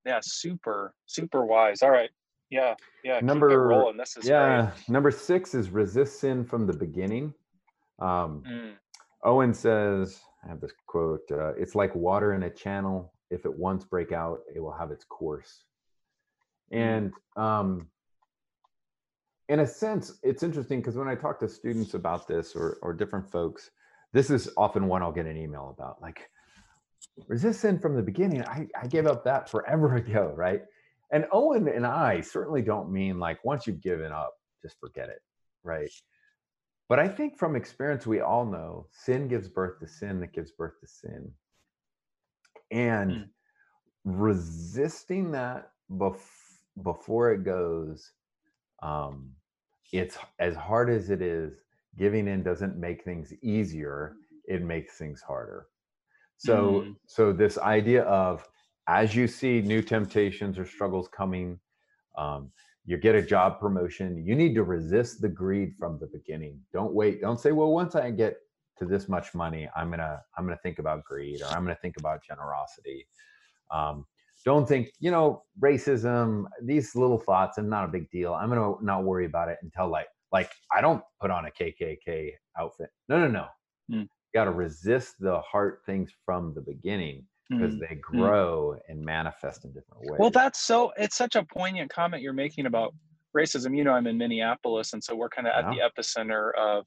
[0.06, 1.82] yeah, super super wise.
[1.82, 2.10] All right,
[2.48, 3.20] yeah, yeah.
[3.20, 3.96] Number- rolling.
[3.96, 7.34] This is yeah number six is resist sin from the beginning
[8.00, 8.44] um.
[8.48, 8.72] Mm,
[9.24, 13.12] Owen says, I have this quote, uh, it's like water in a channel.
[13.30, 15.64] If it once break out, it will have its course.
[16.72, 17.88] And um,
[19.48, 22.92] in a sense, it's interesting because when I talk to students about this or, or
[22.92, 23.70] different folks,
[24.12, 26.00] this is often one I'll get an email about.
[26.00, 26.28] Like,
[27.28, 28.44] resist sin from the beginning.
[28.44, 30.62] I, I gave up that forever ago, right?
[31.12, 35.20] And Owen and I certainly don't mean like once you've given up, just forget it,
[35.64, 35.90] right?
[36.90, 40.50] But I think from experience, we all know sin gives birth to sin that gives
[40.50, 41.32] birth to sin.
[42.72, 43.30] And Mm.
[44.04, 48.12] resisting that bef- before it goes,
[48.82, 49.30] um,
[49.92, 51.62] it's as hard as it is,
[51.96, 55.68] giving in doesn't make things easier, it makes things harder.
[56.38, 56.96] So, Mm.
[57.06, 58.48] so this idea of
[58.88, 61.60] as you see new temptations or struggles coming,
[62.18, 62.50] um,
[62.90, 66.58] you get a job promotion, you need to resist the greed from the beginning.
[66.72, 67.20] Don't wait.
[67.20, 68.38] Don't say, well, once I get
[68.78, 71.98] to this much money, I'm gonna I'm gonna think about greed or I'm gonna think
[71.98, 73.06] about generosity.
[73.70, 74.06] Um,
[74.44, 78.34] don't think, you know, racism, these little thoughts are not a big deal.
[78.34, 82.32] I'm gonna not worry about it until like like I don't put on a KKK
[82.58, 82.90] outfit.
[83.08, 83.46] No, no, no.
[83.92, 84.02] Mm.
[84.02, 87.80] You got to resist the heart things from the beginning because mm.
[87.80, 90.18] they grow and manifest in different ways.
[90.18, 90.92] Well, that's so.
[90.96, 92.94] It's such a poignant comment you're making about
[93.36, 93.76] racism.
[93.76, 96.84] You know, I'm in Minneapolis, and so we're kind of at the epicenter of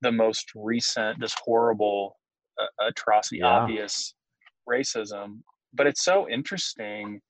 [0.00, 2.16] the most recent, this horrible
[2.60, 3.48] uh, atrocity, Yeah.
[3.48, 4.14] obvious
[4.68, 5.40] racism.
[5.72, 7.20] But it's so interesting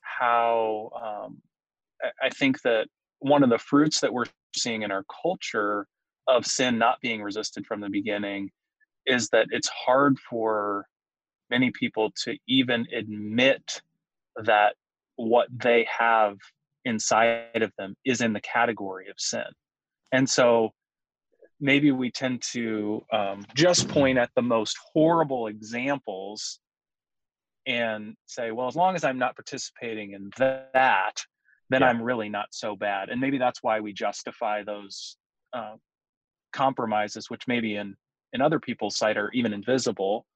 [0.00, 1.40] how um,
[2.02, 2.88] I, I think that
[3.20, 5.86] one of the fruits that we're seeing in our culture
[6.26, 8.50] of sin not being resisted from the beginning
[9.06, 10.86] is that it's hard for
[11.50, 13.82] many people to even admit
[14.36, 14.74] that
[15.16, 16.36] what they have
[16.84, 19.44] inside of them is in the category of sin.
[20.12, 20.70] And so
[21.60, 26.58] maybe we tend to um, just point at the most horrible examples
[27.66, 31.22] and say, well, as long as I'm not participating in that,
[31.70, 31.88] then Yeah.
[31.88, 33.08] I'm really not so bad.
[33.08, 35.16] And maybe that's why we justify those
[35.52, 35.76] uh,
[36.52, 37.96] compromises, which maybe in
[38.34, 40.26] in other people's sight are even invisible,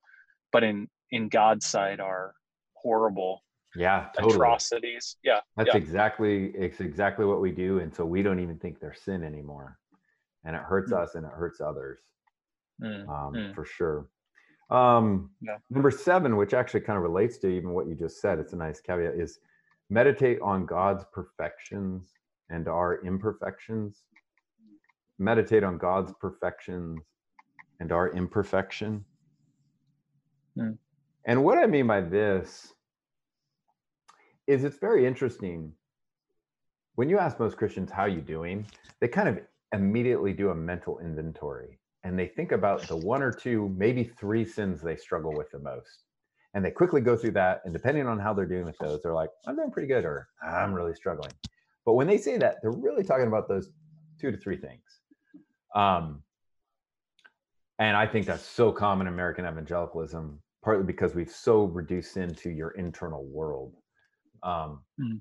[0.53, 2.35] but in in God's sight are
[2.75, 3.43] horrible
[3.77, 4.35] yeah, totally.
[4.35, 5.17] atrocities.
[5.23, 5.77] Yeah, That's yeah.
[5.77, 9.79] exactly it's exactly what we do, and so we don't even think they're sin anymore,
[10.45, 11.03] and it hurts Mm.
[11.03, 12.01] us and it hurts others
[12.81, 13.55] Mm, um, mm.
[13.55, 14.09] for sure.
[14.71, 15.59] Um, Yeah.
[15.71, 18.57] Number seven, which actually kind of relates to even what you just said, it's a
[18.57, 19.41] nice caveat, is
[19.91, 22.15] meditate on God's perfections
[22.51, 24.05] and our imperfections.
[25.19, 27.03] Meditate on God's perfections
[27.81, 29.05] and our imperfection.
[31.29, 32.73] And what I mean by this
[34.47, 35.73] is it's very interesting.
[36.95, 38.67] When you ask most Christians how you doing,
[39.01, 39.39] they kind of
[39.75, 44.43] immediately do a mental inventory and they think about the one or two, maybe three
[44.43, 46.05] sins they struggle with the most.
[46.55, 47.61] And they quickly go through that.
[47.67, 50.29] And depending on how they're doing with those, they're like, I'm doing pretty good or
[50.43, 51.33] I'm really struggling.
[51.85, 53.69] But when they say that, they're really talking about those
[54.19, 54.83] two to three things.
[55.75, 56.23] Um,
[57.79, 62.35] and I think that's so common in American evangelicalism, partly because we've so reduced sin
[62.35, 63.75] to your internal world.
[64.43, 65.21] Um, mm.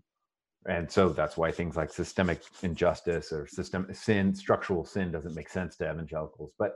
[0.68, 5.50] And so that's why things like systemic injustice or system sin, structural sin doesn't make
[5.50, 6.52] sense to evangelicals.
[6.60, 6.74] But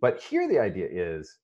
[0.00, 1.38] but here the idea is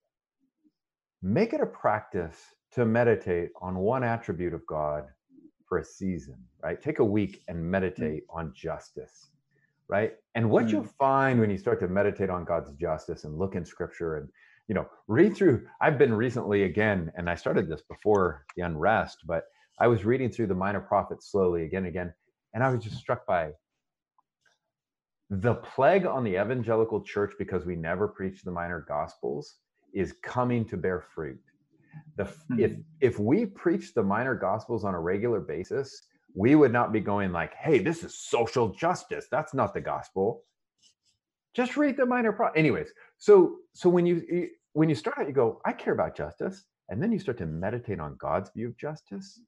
[1.23, 2.37] make it a practice
[2.73, 5.05] to meditate on one attribute of God
[5.67, 6.81] for a season, right?
[6.81, 7.63] Take a week and mm.
[7.63, 8.39] meditate mm.
[8.39, 9.31] on justice,
[9.89, 10.13] right?
[10.35, 10.73] And what mm.
[10.73, 14.29] you'll find when you start to meditate on God's justice and look in scripture and
[14.69, 15.67] you know, read through.
[15.81, 19.45] I've been recently again, and I started this before the unrest, but
[19.81, 22.13] I was reading through the minor prophets slowly again and again,
[22.55, 23.53] and I was just struck by
[25.31, 29.57] the plague on the evangelical church because we never preach the minor gospels
[29.95, 31.41] is coming to bear fruit.
[32.17, 32.61] The, hmm.
[32.61, 36.03] if if we preach the minor gospels on a regular basis,
[36.35, 40.45] we would not be going like, "Hey, this is social justice." That's not the gospel.
[41.55, 42.51] Just read the minor pro.
[42.51, 46.65] Anyways, so so when you when you start out, you go, "I care about justice,"
[46.89, 49.41] and then you start to meditate on God's view of justice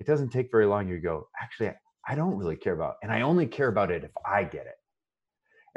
[0.00, 0.88] it doesn't take very long.
[0.88, 1.70] You go, actually,
[2.08, 4.78] I don't really care about, and I only care about it if I get it.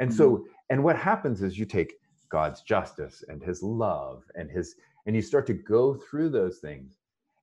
[0.00, 0.16] And mm-hmm.
[0.16, 1.92] so, and what happens is you take
[2.30, 4.74] God's justice and his love and his,
[5.06, 6.96] and you start to go through those things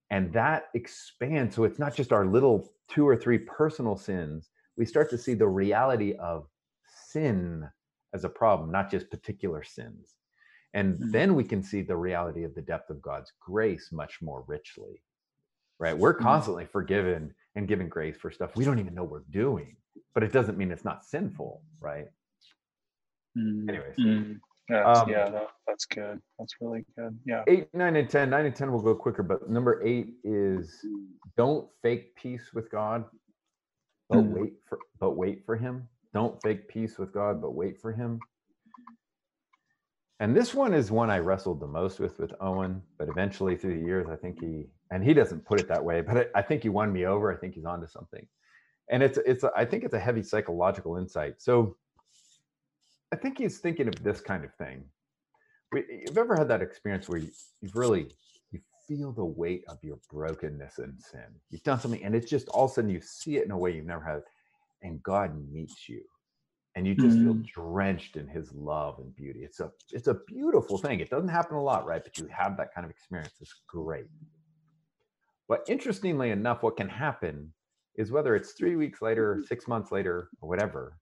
[0.09, 1.55] and that expands.
[1.55, 4.49] So it's not just our little two or three personal sins.
[4.75, 6.47] We start to see the reality of
[7.07, 7.69] sin
[8.13, 10.15] as a problem, not just particular sins.
[10.73, 11.11] And mm-hmm.
[11.11, 15.01] then we can see the reality of the depth of God's grace much more richly
[15.81, 15.97] right?
[15.97, 16.23] We're mm-hmm.
[16.23, 19.75] constantly forgiven and given grace for stuff we don't even know we're doing,
[20.13, 22.05] but it doesn't mean it's not sinful, right?
[23.37, 23.69] Mm-hmm.
[23.69, 23.95] Anyways.
[23.97, 24.33] Mm-hmm.
[24.69, 26.21] That's, um, yeah, that, that's good.
[26.39, 27.19] That's really good.
[27.25, 27.43] Yeah.
[27.47, 28.29] Eight, nine, and 10.
[28.29, 30.85] Nine and 10 will go quicker, but number eight is
[31.35, 33.03] don't fake peace with God,
[34.07, 34.29] but mm.
[34.29, 35.89] wait for but wait for him.
[36.13, 38.19] Don't fake peace with God, but wait for him.
[40.19, 43.79] And this one is one I wrestled the most with with Owen, but eventually through
[43.79, 46.41] the years, I think he and he doesn't put it that way, but I, I
[46.43, 47.33] think he won me over.
[47.33, 48.27] I think he's onto something,
[48.89, 51.41] and it's it's I think it's a heavy psychological insight.
[51.41, 51.75] So
[53.11, 54.83] I think he's thinking of this kind of thing.
[55.73, 58.09] You've ever had that experience where you, you've really
[58.51, 61.25] you feel the weight of your brokenness and sin.
[61.49, 63.57] You've done something, and it's just all of a sudden you see it in a
[63.57, 64.21] way you've never had,
[64.81, 66.01] and God meets you,
[66.75, 67.23] and you just mm.
[67.23, 69.41] feel drenched in His love and beauty.
[69.43, 70.99] It's a it's a beautiful thing.
[70.99, 72.03] It doesn't happen a lot, right?
[72.03, 73.33] But you have that kind of experience.
[73.39, 74.05] It's great.
[75.47, 77.53] But interestingly enough, what can happen
[77.95, 79.45] is whether it's three weeks later, mm-hmm.
[79.45, 80.97] six months later, or whatever,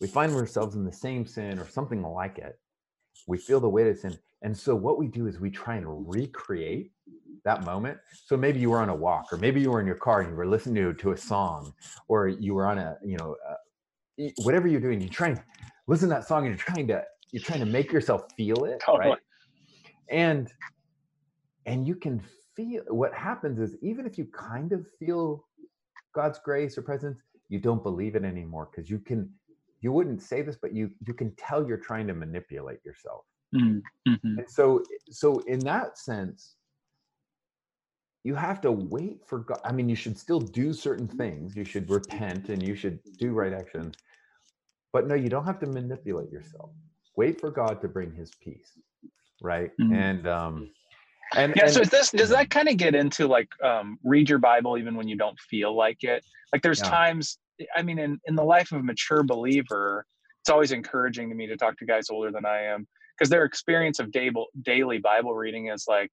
[0.00, 2.58] we find ourselves in the same sin or something like it.
[3.26, 4.18] We feel the weight of sin.
[4.42, 6.92] And so what we do is we try and recreate
[7.44, 7.98] that moment.
[8.26, 10.30] So maybe you were on a walk, or maybe you were in your car and
[10.30, 11.72] you were listening to, to a song,
[12.08, 15.42] or you were on a, you know, uh, whatever you're doing, you try and
[15.86, 17.02] listen to that song and you're trying to,
[17.32, 18.80] you're trying to make yourself feel it.
[18.84, 19.10] Totally.
[19.10, 19.18] Right.
[20.10, 20.50] And,
[21.66, 22.22] and you can
[22.56, 25.46] feel what happens is even if you kind of feel
[26.14, 29.30] God's grace or presence, you don't believe it anymore because you can
[29.80, 33.24] you wouldn't say this, but you you can tell you're trying to manipulate yourself.
[33.54, 34.38] Mm-hmm.
[34.38, 36.56] And so so in that sense,
[38.24, 39.60] you have to wait for God.
[39.64, 41.56] I mean, you should still do certain things.
[41.56, 43.94] You should repent and you should do right actions.
[44.92, 46.70] But no, you don't have to manipulate yourself.
[47.16, 48.78] Wait for God to bring his peace.
[49.42, 49.70] Right.
[49.80, 49.94] Mm-hmm.
[49.94, 50.70] And um
[51.34, 54.38] and yeah, and, so this does that kind of get into like um, read your
[54.38, 56.24] Bible even when you don't feel like it?
[56.52, 56.90] Like there's yeah.
[56.90, 57.38] times,
[57.76, 60.04] I mean, in in the life of a mature believer,
[60.42, 62.86] it's always encouraging to me to talk to guys older than I am
[63.18, 66.10] because their experience of daily daily Bible reading is like,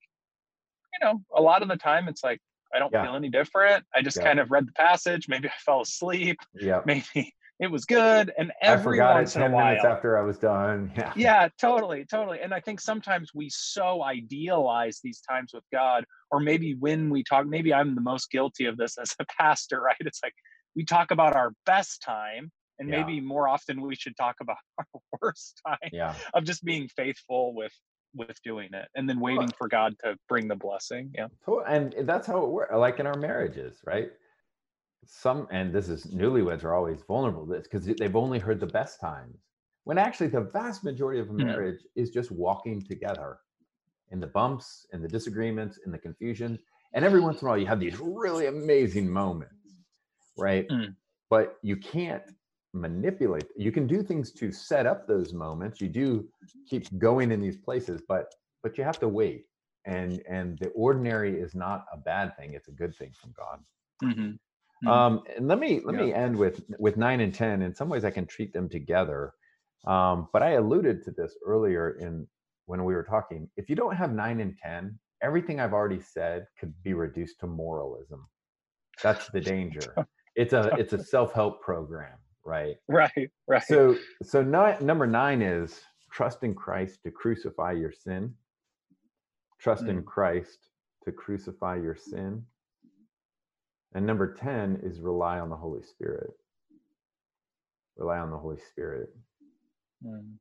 [0.94, 2.40] you know, a lot of the time it's like
[2.74, 3.04] I don't yeah.
[3.04, 3.86] feel any different.
[3.96, 4.24] I just yeah.
[4.24, 5.28] kind of read the passage.
[5.28, 6.38] Maybe I fell asleep.
[6.54, 6.82] Yeah.
[6.86, 8.32] Maybe it was good.
[8.38, 10.92] And every I forgot once it 10 in a while, minutes after I was done.
[10.98, 11.14] Yeah.
[11.16, 12.40] Yeah, totally, totally.
[12.42, 17.24] And I think sometimes we so idealize these times with God, or maybe when we
[17.24, 19.96] talk, maybe I'm the most guilty of this as a pastor, right?
[20.02, 20.36] It's like
[20.78, 22.52] we talk about our best time.
[22.80, 22.98] And yeah.
[22.98, 26.14] maybe more often we should talk about our worst time yeah.
[26.34, 27.74] of just being faithful with
[28.16, 31.14] with doing it and then waiting for God to bring the blessing.
[31.14, 31.28] Yeah.
[31.68, 32.74] And that's how it works.
[32.74, 34.10] Like in our marriages, right?
[35.08, 38.68] some and this is newlyweds are always vulnerable to this because they've only heard the
[38.68, 39.38] best times
[39.86, 41.48] when actually the vast majority of a mm-hmm.
[41.48, 42.02] marriage mm-hmm.
[42.02, 43.38] is just walking together
[44.12, 46.60] in the bumps in the disagreements in the confusion
[46.94, 49.54] and every once in a while you have these really amazing moments
[50.38, 50.68] right?
[50.72, 50.96] Mm.
[51.30, 52.24] but you can't
[52.74, 55.82] manipulate you can do things to set up those moments.
[55.82, 56.30] You do
[56.70, 58.26] keep going in these places but
[58.64, 59.46] but you have to wait.
[59.86, 63.60] And and the ordinary is not a bad thing it's a good thing from god.
[64.04, 64.32] Mm-hmm.
[64.88, 64.90] Mhm.
[64.94, 66.06] um and let me let Yeah.
[66.06, 67.62] me end with with nine and ten.
[67.64, 69.34] In some ways i can treat them together.
[69.88, 72.28] Um but i alluded to this earlier in
[72.66, 73.50] when we were talking.
[73.58, 77.48] If you don't have nine and ten everything i've already said could be reduced to
[77.48, 78.28] moralism.
[79.04, 79.90] That's the danger
[80.38, 82.18] it's a it's a self-help program
[82.48, 82.78] right?
[82.88, 83.64] Right, right.
[83.64, 85.82] so so number nine is
[86.12, 88.34] trust in christ to crucify your sin.
[89.60, 90.58] Trust in christ
[91.04, 92.44] to crucify your sin.
[93.94, 96.30] And number 10 is rely on the holy spirit.
[97.98, 99.10] Rely on the holy spirit.
[100.06, 100.36] Mm.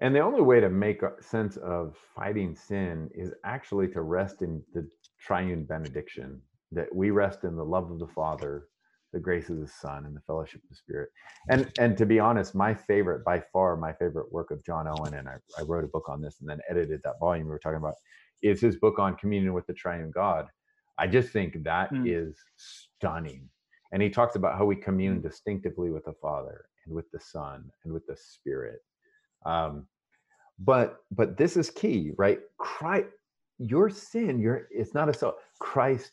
[0.00, 4.42] and the only way to make a sense of fighting sin is actually to rest
[4.42, 4.86] in the
[5.18, 8.68] triune benediction that we rest in the love of the Father,
[9.12, 11.10] the grace of the Son, and the fellowship of the Spirit.
[11.50, 15.14] And and to be honest, my favorite, by far, my favorite work of John Owen,
[15.14, 17.60] and I, I wrote a book on this and then edited that volume we were
[17.60, 17.96] talking about,
[18.42, 20.46] is his book on communion with the triune God.
[20.98, 22.36] I just think that is Mm.
[22.56, 23.50] stunning.
[23.92, 27.70] And he talks about how we commune distinctively with the Father and with the Son
[27.84, 28.80] and with the Spirit
[29.46, 29.86] um
[30.60, 33.08] but but this is key right christ
[33.58, 36.12] your sin your it's not a so christ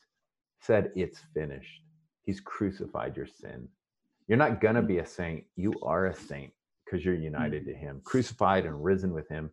[0.61, 1.83] said it's finished
[2.28, 3.69] he's crucified your sin.
[4.28, 5.45] You're not gonna be a saint.
[5.55, 6.53] You are a saint
[6.86, 9.51] because you're united to him crucified and risen with him.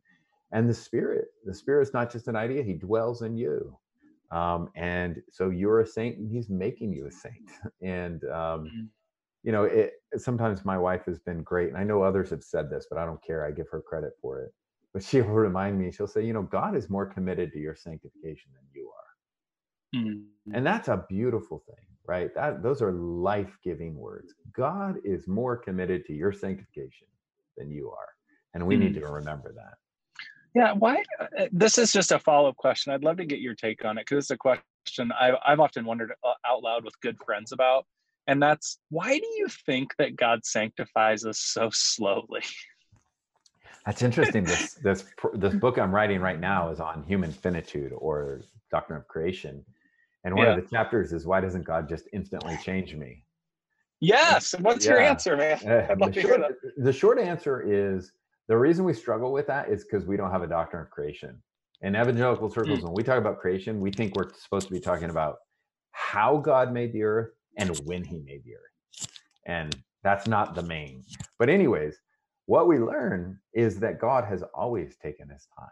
[0.52, 3.78] And the spirit the spirit's not just an idea he dwells in you.
[4.32, 7.50] Um, and so you're a saint and he's making you a saint.
[7.82, 8.88] And um, Mhm.
[9.44, 12.70] you know it sometimes my wife has been great and i know others have said
[12.70, 13.46] this but i don't care.
[13.46, 14.52] I give her credit for it.
[14.94, 18.50] But she'll remind me she'll say you know god is more committed to your sanctification
[18.56, 19.10] than you are.
[20.00, 20.24] Mm.
[20.56, 26.04] and that's a beautiful thing right that those are life-giving words god is more committed
[26.06, 27.06] to your sanctification
[27.56, 28.08] than you are
[28.54, 29.74] and we need to remember that
[30.54, 31.02] Yeah, why?
[31.20, 32.92] uh, This is just a follow up question.
[32.92, 35.84] I'd love to get your take on it because it's a question I, I've often
[35.84, 37.86] wondered uh, out loud with good friends about.
[38.26, 42.42] And that's why do you think that God sanctifies us so slowly?
[43.84, 44.44] That's interesting.
[44.44, 49.08] this this this book I'm writing right now is on human finitude or doctrine of
[49.08, 49.64] creation,
[50.24, 50.54] and one Yeah.
[50.54, 53.24] of the chapters is why doesn't God just instantly change me?
[54.00, 54.54] Yes.
[54.60, 55.58] What's your answer, man?
[55.66, 58.12] Uh, I'd love the, to hear short, the short answer is
[58.48, 61.42] the reason we struggle with that is because we don't have a doctrine of creation.
[61.80, 62.86] In evangelical circles, Hmm.
[62.86, 65.36] when we talk about creation, we think we're supposed to be talking about
[65.92, 69.08] how God made the earth and when He made the earth,
[69.46, 71.04] and that's not the main.
[71.38, 71.98] But anyways,
[72.46, 75.68] what we learn is that God has always taken His time.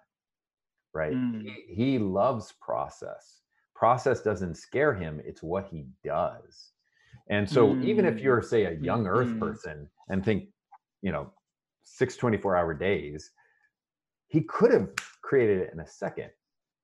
[0.95, 1.13] Right?
[1.15, 1.43] Mm.
[1.43, 3.42] He, he loves process.
[3.83, 6.71] Process doesn't scare him; it's what He does.
[7.27, 8.23] And so, even if Mm.
[8.23, 9.41] you're, say, a young Earth Mhm.
[9.41, 10.51] person and think,
[11.01, 11.33] you know,
[11.83, 13.33] six 24 hour days,
[14.29, 14.89] he could have
[15.23, 16.31] created it in a second.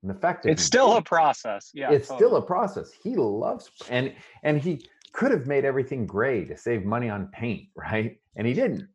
[0.02, 1.70] And the fact that It's still a didn't, process.
[1.72, 1.92] Yeah.
[1.92, 2.90] it's still a process.
[2.92, 7.68] He loves and and he could have made everything gray to save money on paint,
[7.76, 8.20] right?
[8.34, 8.88] And he didn't.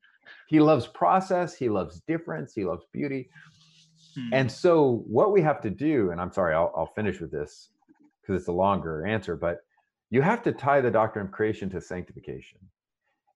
[0.47, 3.29] He loves process, he loves difference, he loves beauty.
[4.15, 4.33] Hmm.
[4.33, 7.69] And so, what we have to do, and I'm sorry, I'll, I'll finish with this
[8.24, 9.59] because it's a longer answer, but
[10.09, 12.59] you have to tie the doctrine of creation to sanctification.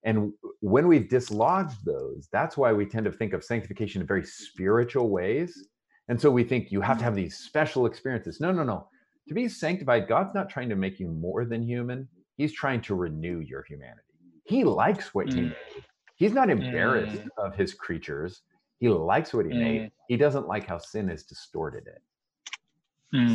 [0.04, 4.24] And when we've dislodged those, that's why we tend to think of sanctification in very
[4.24, 5.68] spiritual ways.
[6.08, 8.40] And so we think you have to have these special experiences.
[8.40, 8.88] No, no, no.
[9.26, 12.94] To be sanctified, God's not trying to make you more than human, He's trying to
[12.94, 14.00] renew your humanity.
[14.44, 15.48] He likes what He Mm.
[15.50, 15.82] made.
[16.14, 17.44] He's not embarrassed Mm.
[17.44, 18.42] of His creatures.
[18.78, 19.90] He likes what He made.
[20.06, 22.00] He doesn't like how sin has distorted it.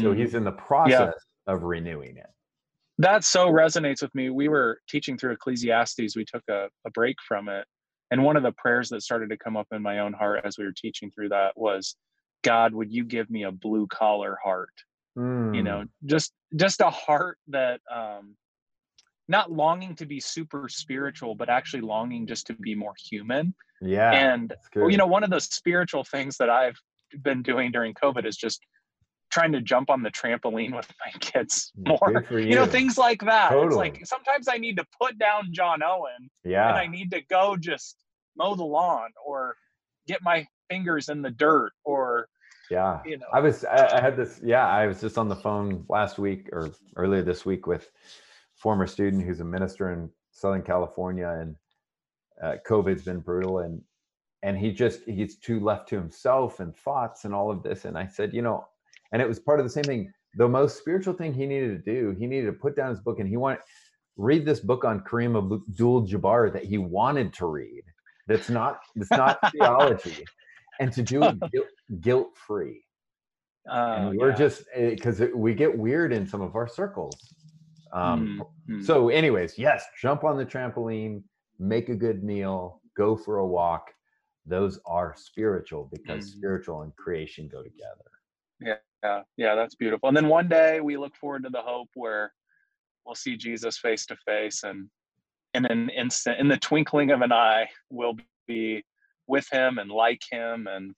[0.01, 0.17] So Mm.
[0.17, 1.13] He's in the process
[1.47, 2.29] of renewing it.
[2.99, 4.29] that so resonates with me.
[4.29, 6.15] We were teaching through Ecclesiastes.
[6.15, 7.65] We took a, a break from it.
[8.11, 10.57] And one of the prayers that started to come up in my own heart as
[10.57, 11.95] we were teaching through that was,
[12.43, 14.69] God, would you give me a blue collar heart?
[15.51, 18.35] You Mm, know, just just a heart that um
[19.27, 23.53] not longing to be super spiritual, but actually longing just to be more human.
[23.81, 24.11] yeah.
[24.11, 26.77] and you know, one of the spiritual things that I've
[27.23, 28.61] been doing during COVID is just
[29.33, 32.11] trying to jump on the trampoline with my kids more.
[32.13, 33.51] Good for You know, things like that.
[33.51, 36.69] It's like sometimes I need to put down John Owen Yeah.
[36.69, 37.97] and I need to go just
[38.37, 39.55] mow the lawn or
[40.07, 42.27] get my fingers in the dirt or
[42.69, 43.01] Yeah.
[43.05, 45.83] you know I was I, I had this yeah, I was just on the phone
[45.89, 47.89] last week or earlier this week with
[48.55, 51.55] former student who's a minister in Southern California and
[52.43, 53.81] uh, COVID's been brutal and
[54.43, 57.97] and he just he's too left to himself and thoughts and all of this and
[57.97, 58.67] I said, you know,
[59.13, 60.11] and it was part of the same thing.
[60.35, 63.19] The most spiritual thing he needed to do, he needed to put down his book
[63.19, 63.59] and he wanted
[64.17, 67.83] read this book on Kareem Abdul-Jabbar that he wanted to read.
[68.27, 70.23] That's not it's not theology,
[70.79, 71.37] and to do it
[72.01, 72.83] guilt free.
[73.69, 74.35] Uh, we're yeah.
[74.35, 77.15] just because eh, we get weird in some of our circles.
[77.93, 78.81] Um, mm-hmm.
[78.81, 81.23] So, anyways, yes, jump on the trampoline,
[81.59, 83.91] make a good meal, go for a walk.
[84.45, 86.37] Those are spiritual because mm-hmm.
[86.37, 88.09] spiritual and creation go together.
[88.59, 90.07] Yeah, yeah, yeah, that's beautiful.
[90.07, 92.33] And then one day we look forward to the hope where
[93.05, 94.89] we'll see Jesus face to face, and
[95.53, 98.83] in an instant, in the twinkling of an eye, we'll be
[99.27, 100.93] with him and like him, and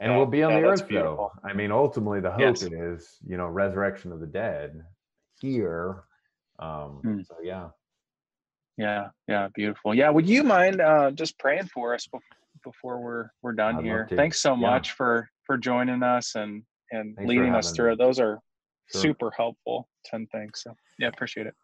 [0.00, 1.32] and we'll be on yeah, the earth beautiful.
[1.42, 1.48] though.
[1.48, 2.62] I mean, ultimately, the hope yes.
[2.62, 4.82] is you know resurrection of the dead
[5.40, 6.04] here.
[6.58, 7.20] Um, hmm.
[7.22, 7.68] So yeah,
[8.78, 9.94] yeah, yeah, beautiful.
[9.94, 12.22] Yeah, would you mind uh, just praying for us before,
[12.64, 14.08] before we're we're done I'd here?
[14.10, 14.60] Thanks so yeah.
[14.60, 17.90] much for for joining us and and Thanks leading us through.
[17.90, 17.96] Me.
[17.98, 18.40] Those are
[18.90, 19.00] sure.
[19.00, 19.88] super helpful.
[20.04, 20.62] Ten things.
[20.62, 21.54] So yeah, appreciate it.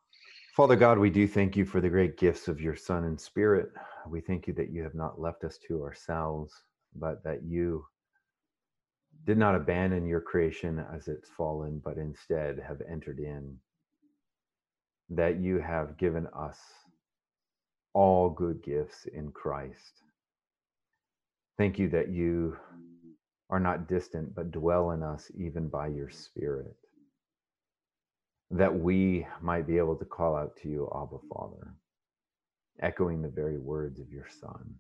[0.57, 3.71] Father God, we do thank you for the great gifts of your Son and Spirit.
[4.07, 6.53] We thank you that you have not left us to ourselves,
[6.95, 7.85] but that you
[9.27, 13.57] did not abandon your creation as it's fallen, but instead have entered in.
[15.11, 16.59] That you have given us
[17.95, 20.03] all good gifts in Christ.
[21.59, 22.57] Thank you that you
[23.51, 26.77] are not distant, but dwell in us even by your Spirit
[28.51, 31.75] that we might be able to call out to you, Abba Father,
[32.81, 34.75] echoing the very words of your Son.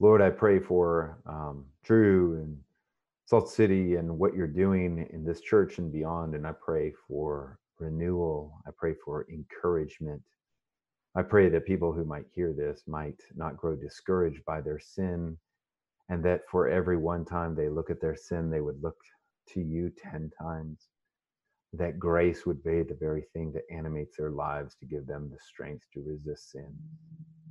[0.00, 2.58] Lord, I pray for um, Drew and
[3.26, 6.34] Salt City and what you're doing in this church and beyond.
[6.34, 8.52] And I pray for renewal.
[8.66, 10.20] I pray for encouragement.
[11.16, 15.38] I pray that people who might hear this might not grow discouraged by their sin,
[16.08, 18.96] and that for every one time they look at their sin, they would look
[19.50, 20.88] to you 10 times
[21.72, 25.38] that grace would be the very thing that animates their lives to give them the
[25.40, 26.72] strength to resist sin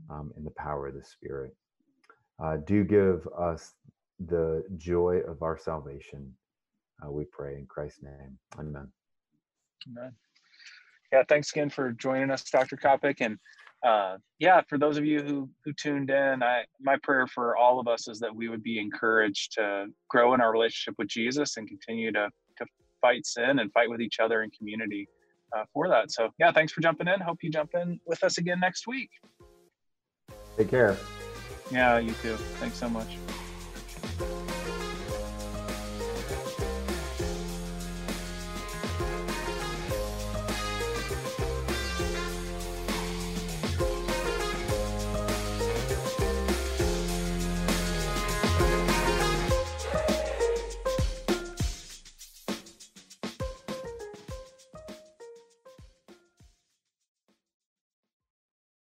[0.10, 1.56] um, in the power of the Spirit.
[2.41, 3.74] Uh, do give us
[4.28, 6.32] the joy of our salvation.
[7.06, 8.38] Uh, we pray in Christ's name.
[8.58, 8.88] Amen.
[9.89, 10.14] Amen.
[11.12, 12.78] Yeah, thanks again for joining us, Dr.
[12.78, 13.18] Kapic.
[13.22, 13.38] And
[13.84, 17.79] uh, yeah, for those of you who who tuned in, I my prayer for all
[17.79, 21.57] of us is that we would be encouraged to grow in our relationship with Jesus
[21.57, 22.29] and continue to
[23.03, 25.07] fight sin and fight with each other in community
[25.55, 26.09] uh, for that.
[26.09, 27.19] So, yeah, thanks for jumping in.
[27.19, 29.11] Hope you jump in with us again next week.
[30.57, 30.97] Take care.
[31.69, 32.36] Yeah, you too.
[32.59, 33.22] Thanks so much.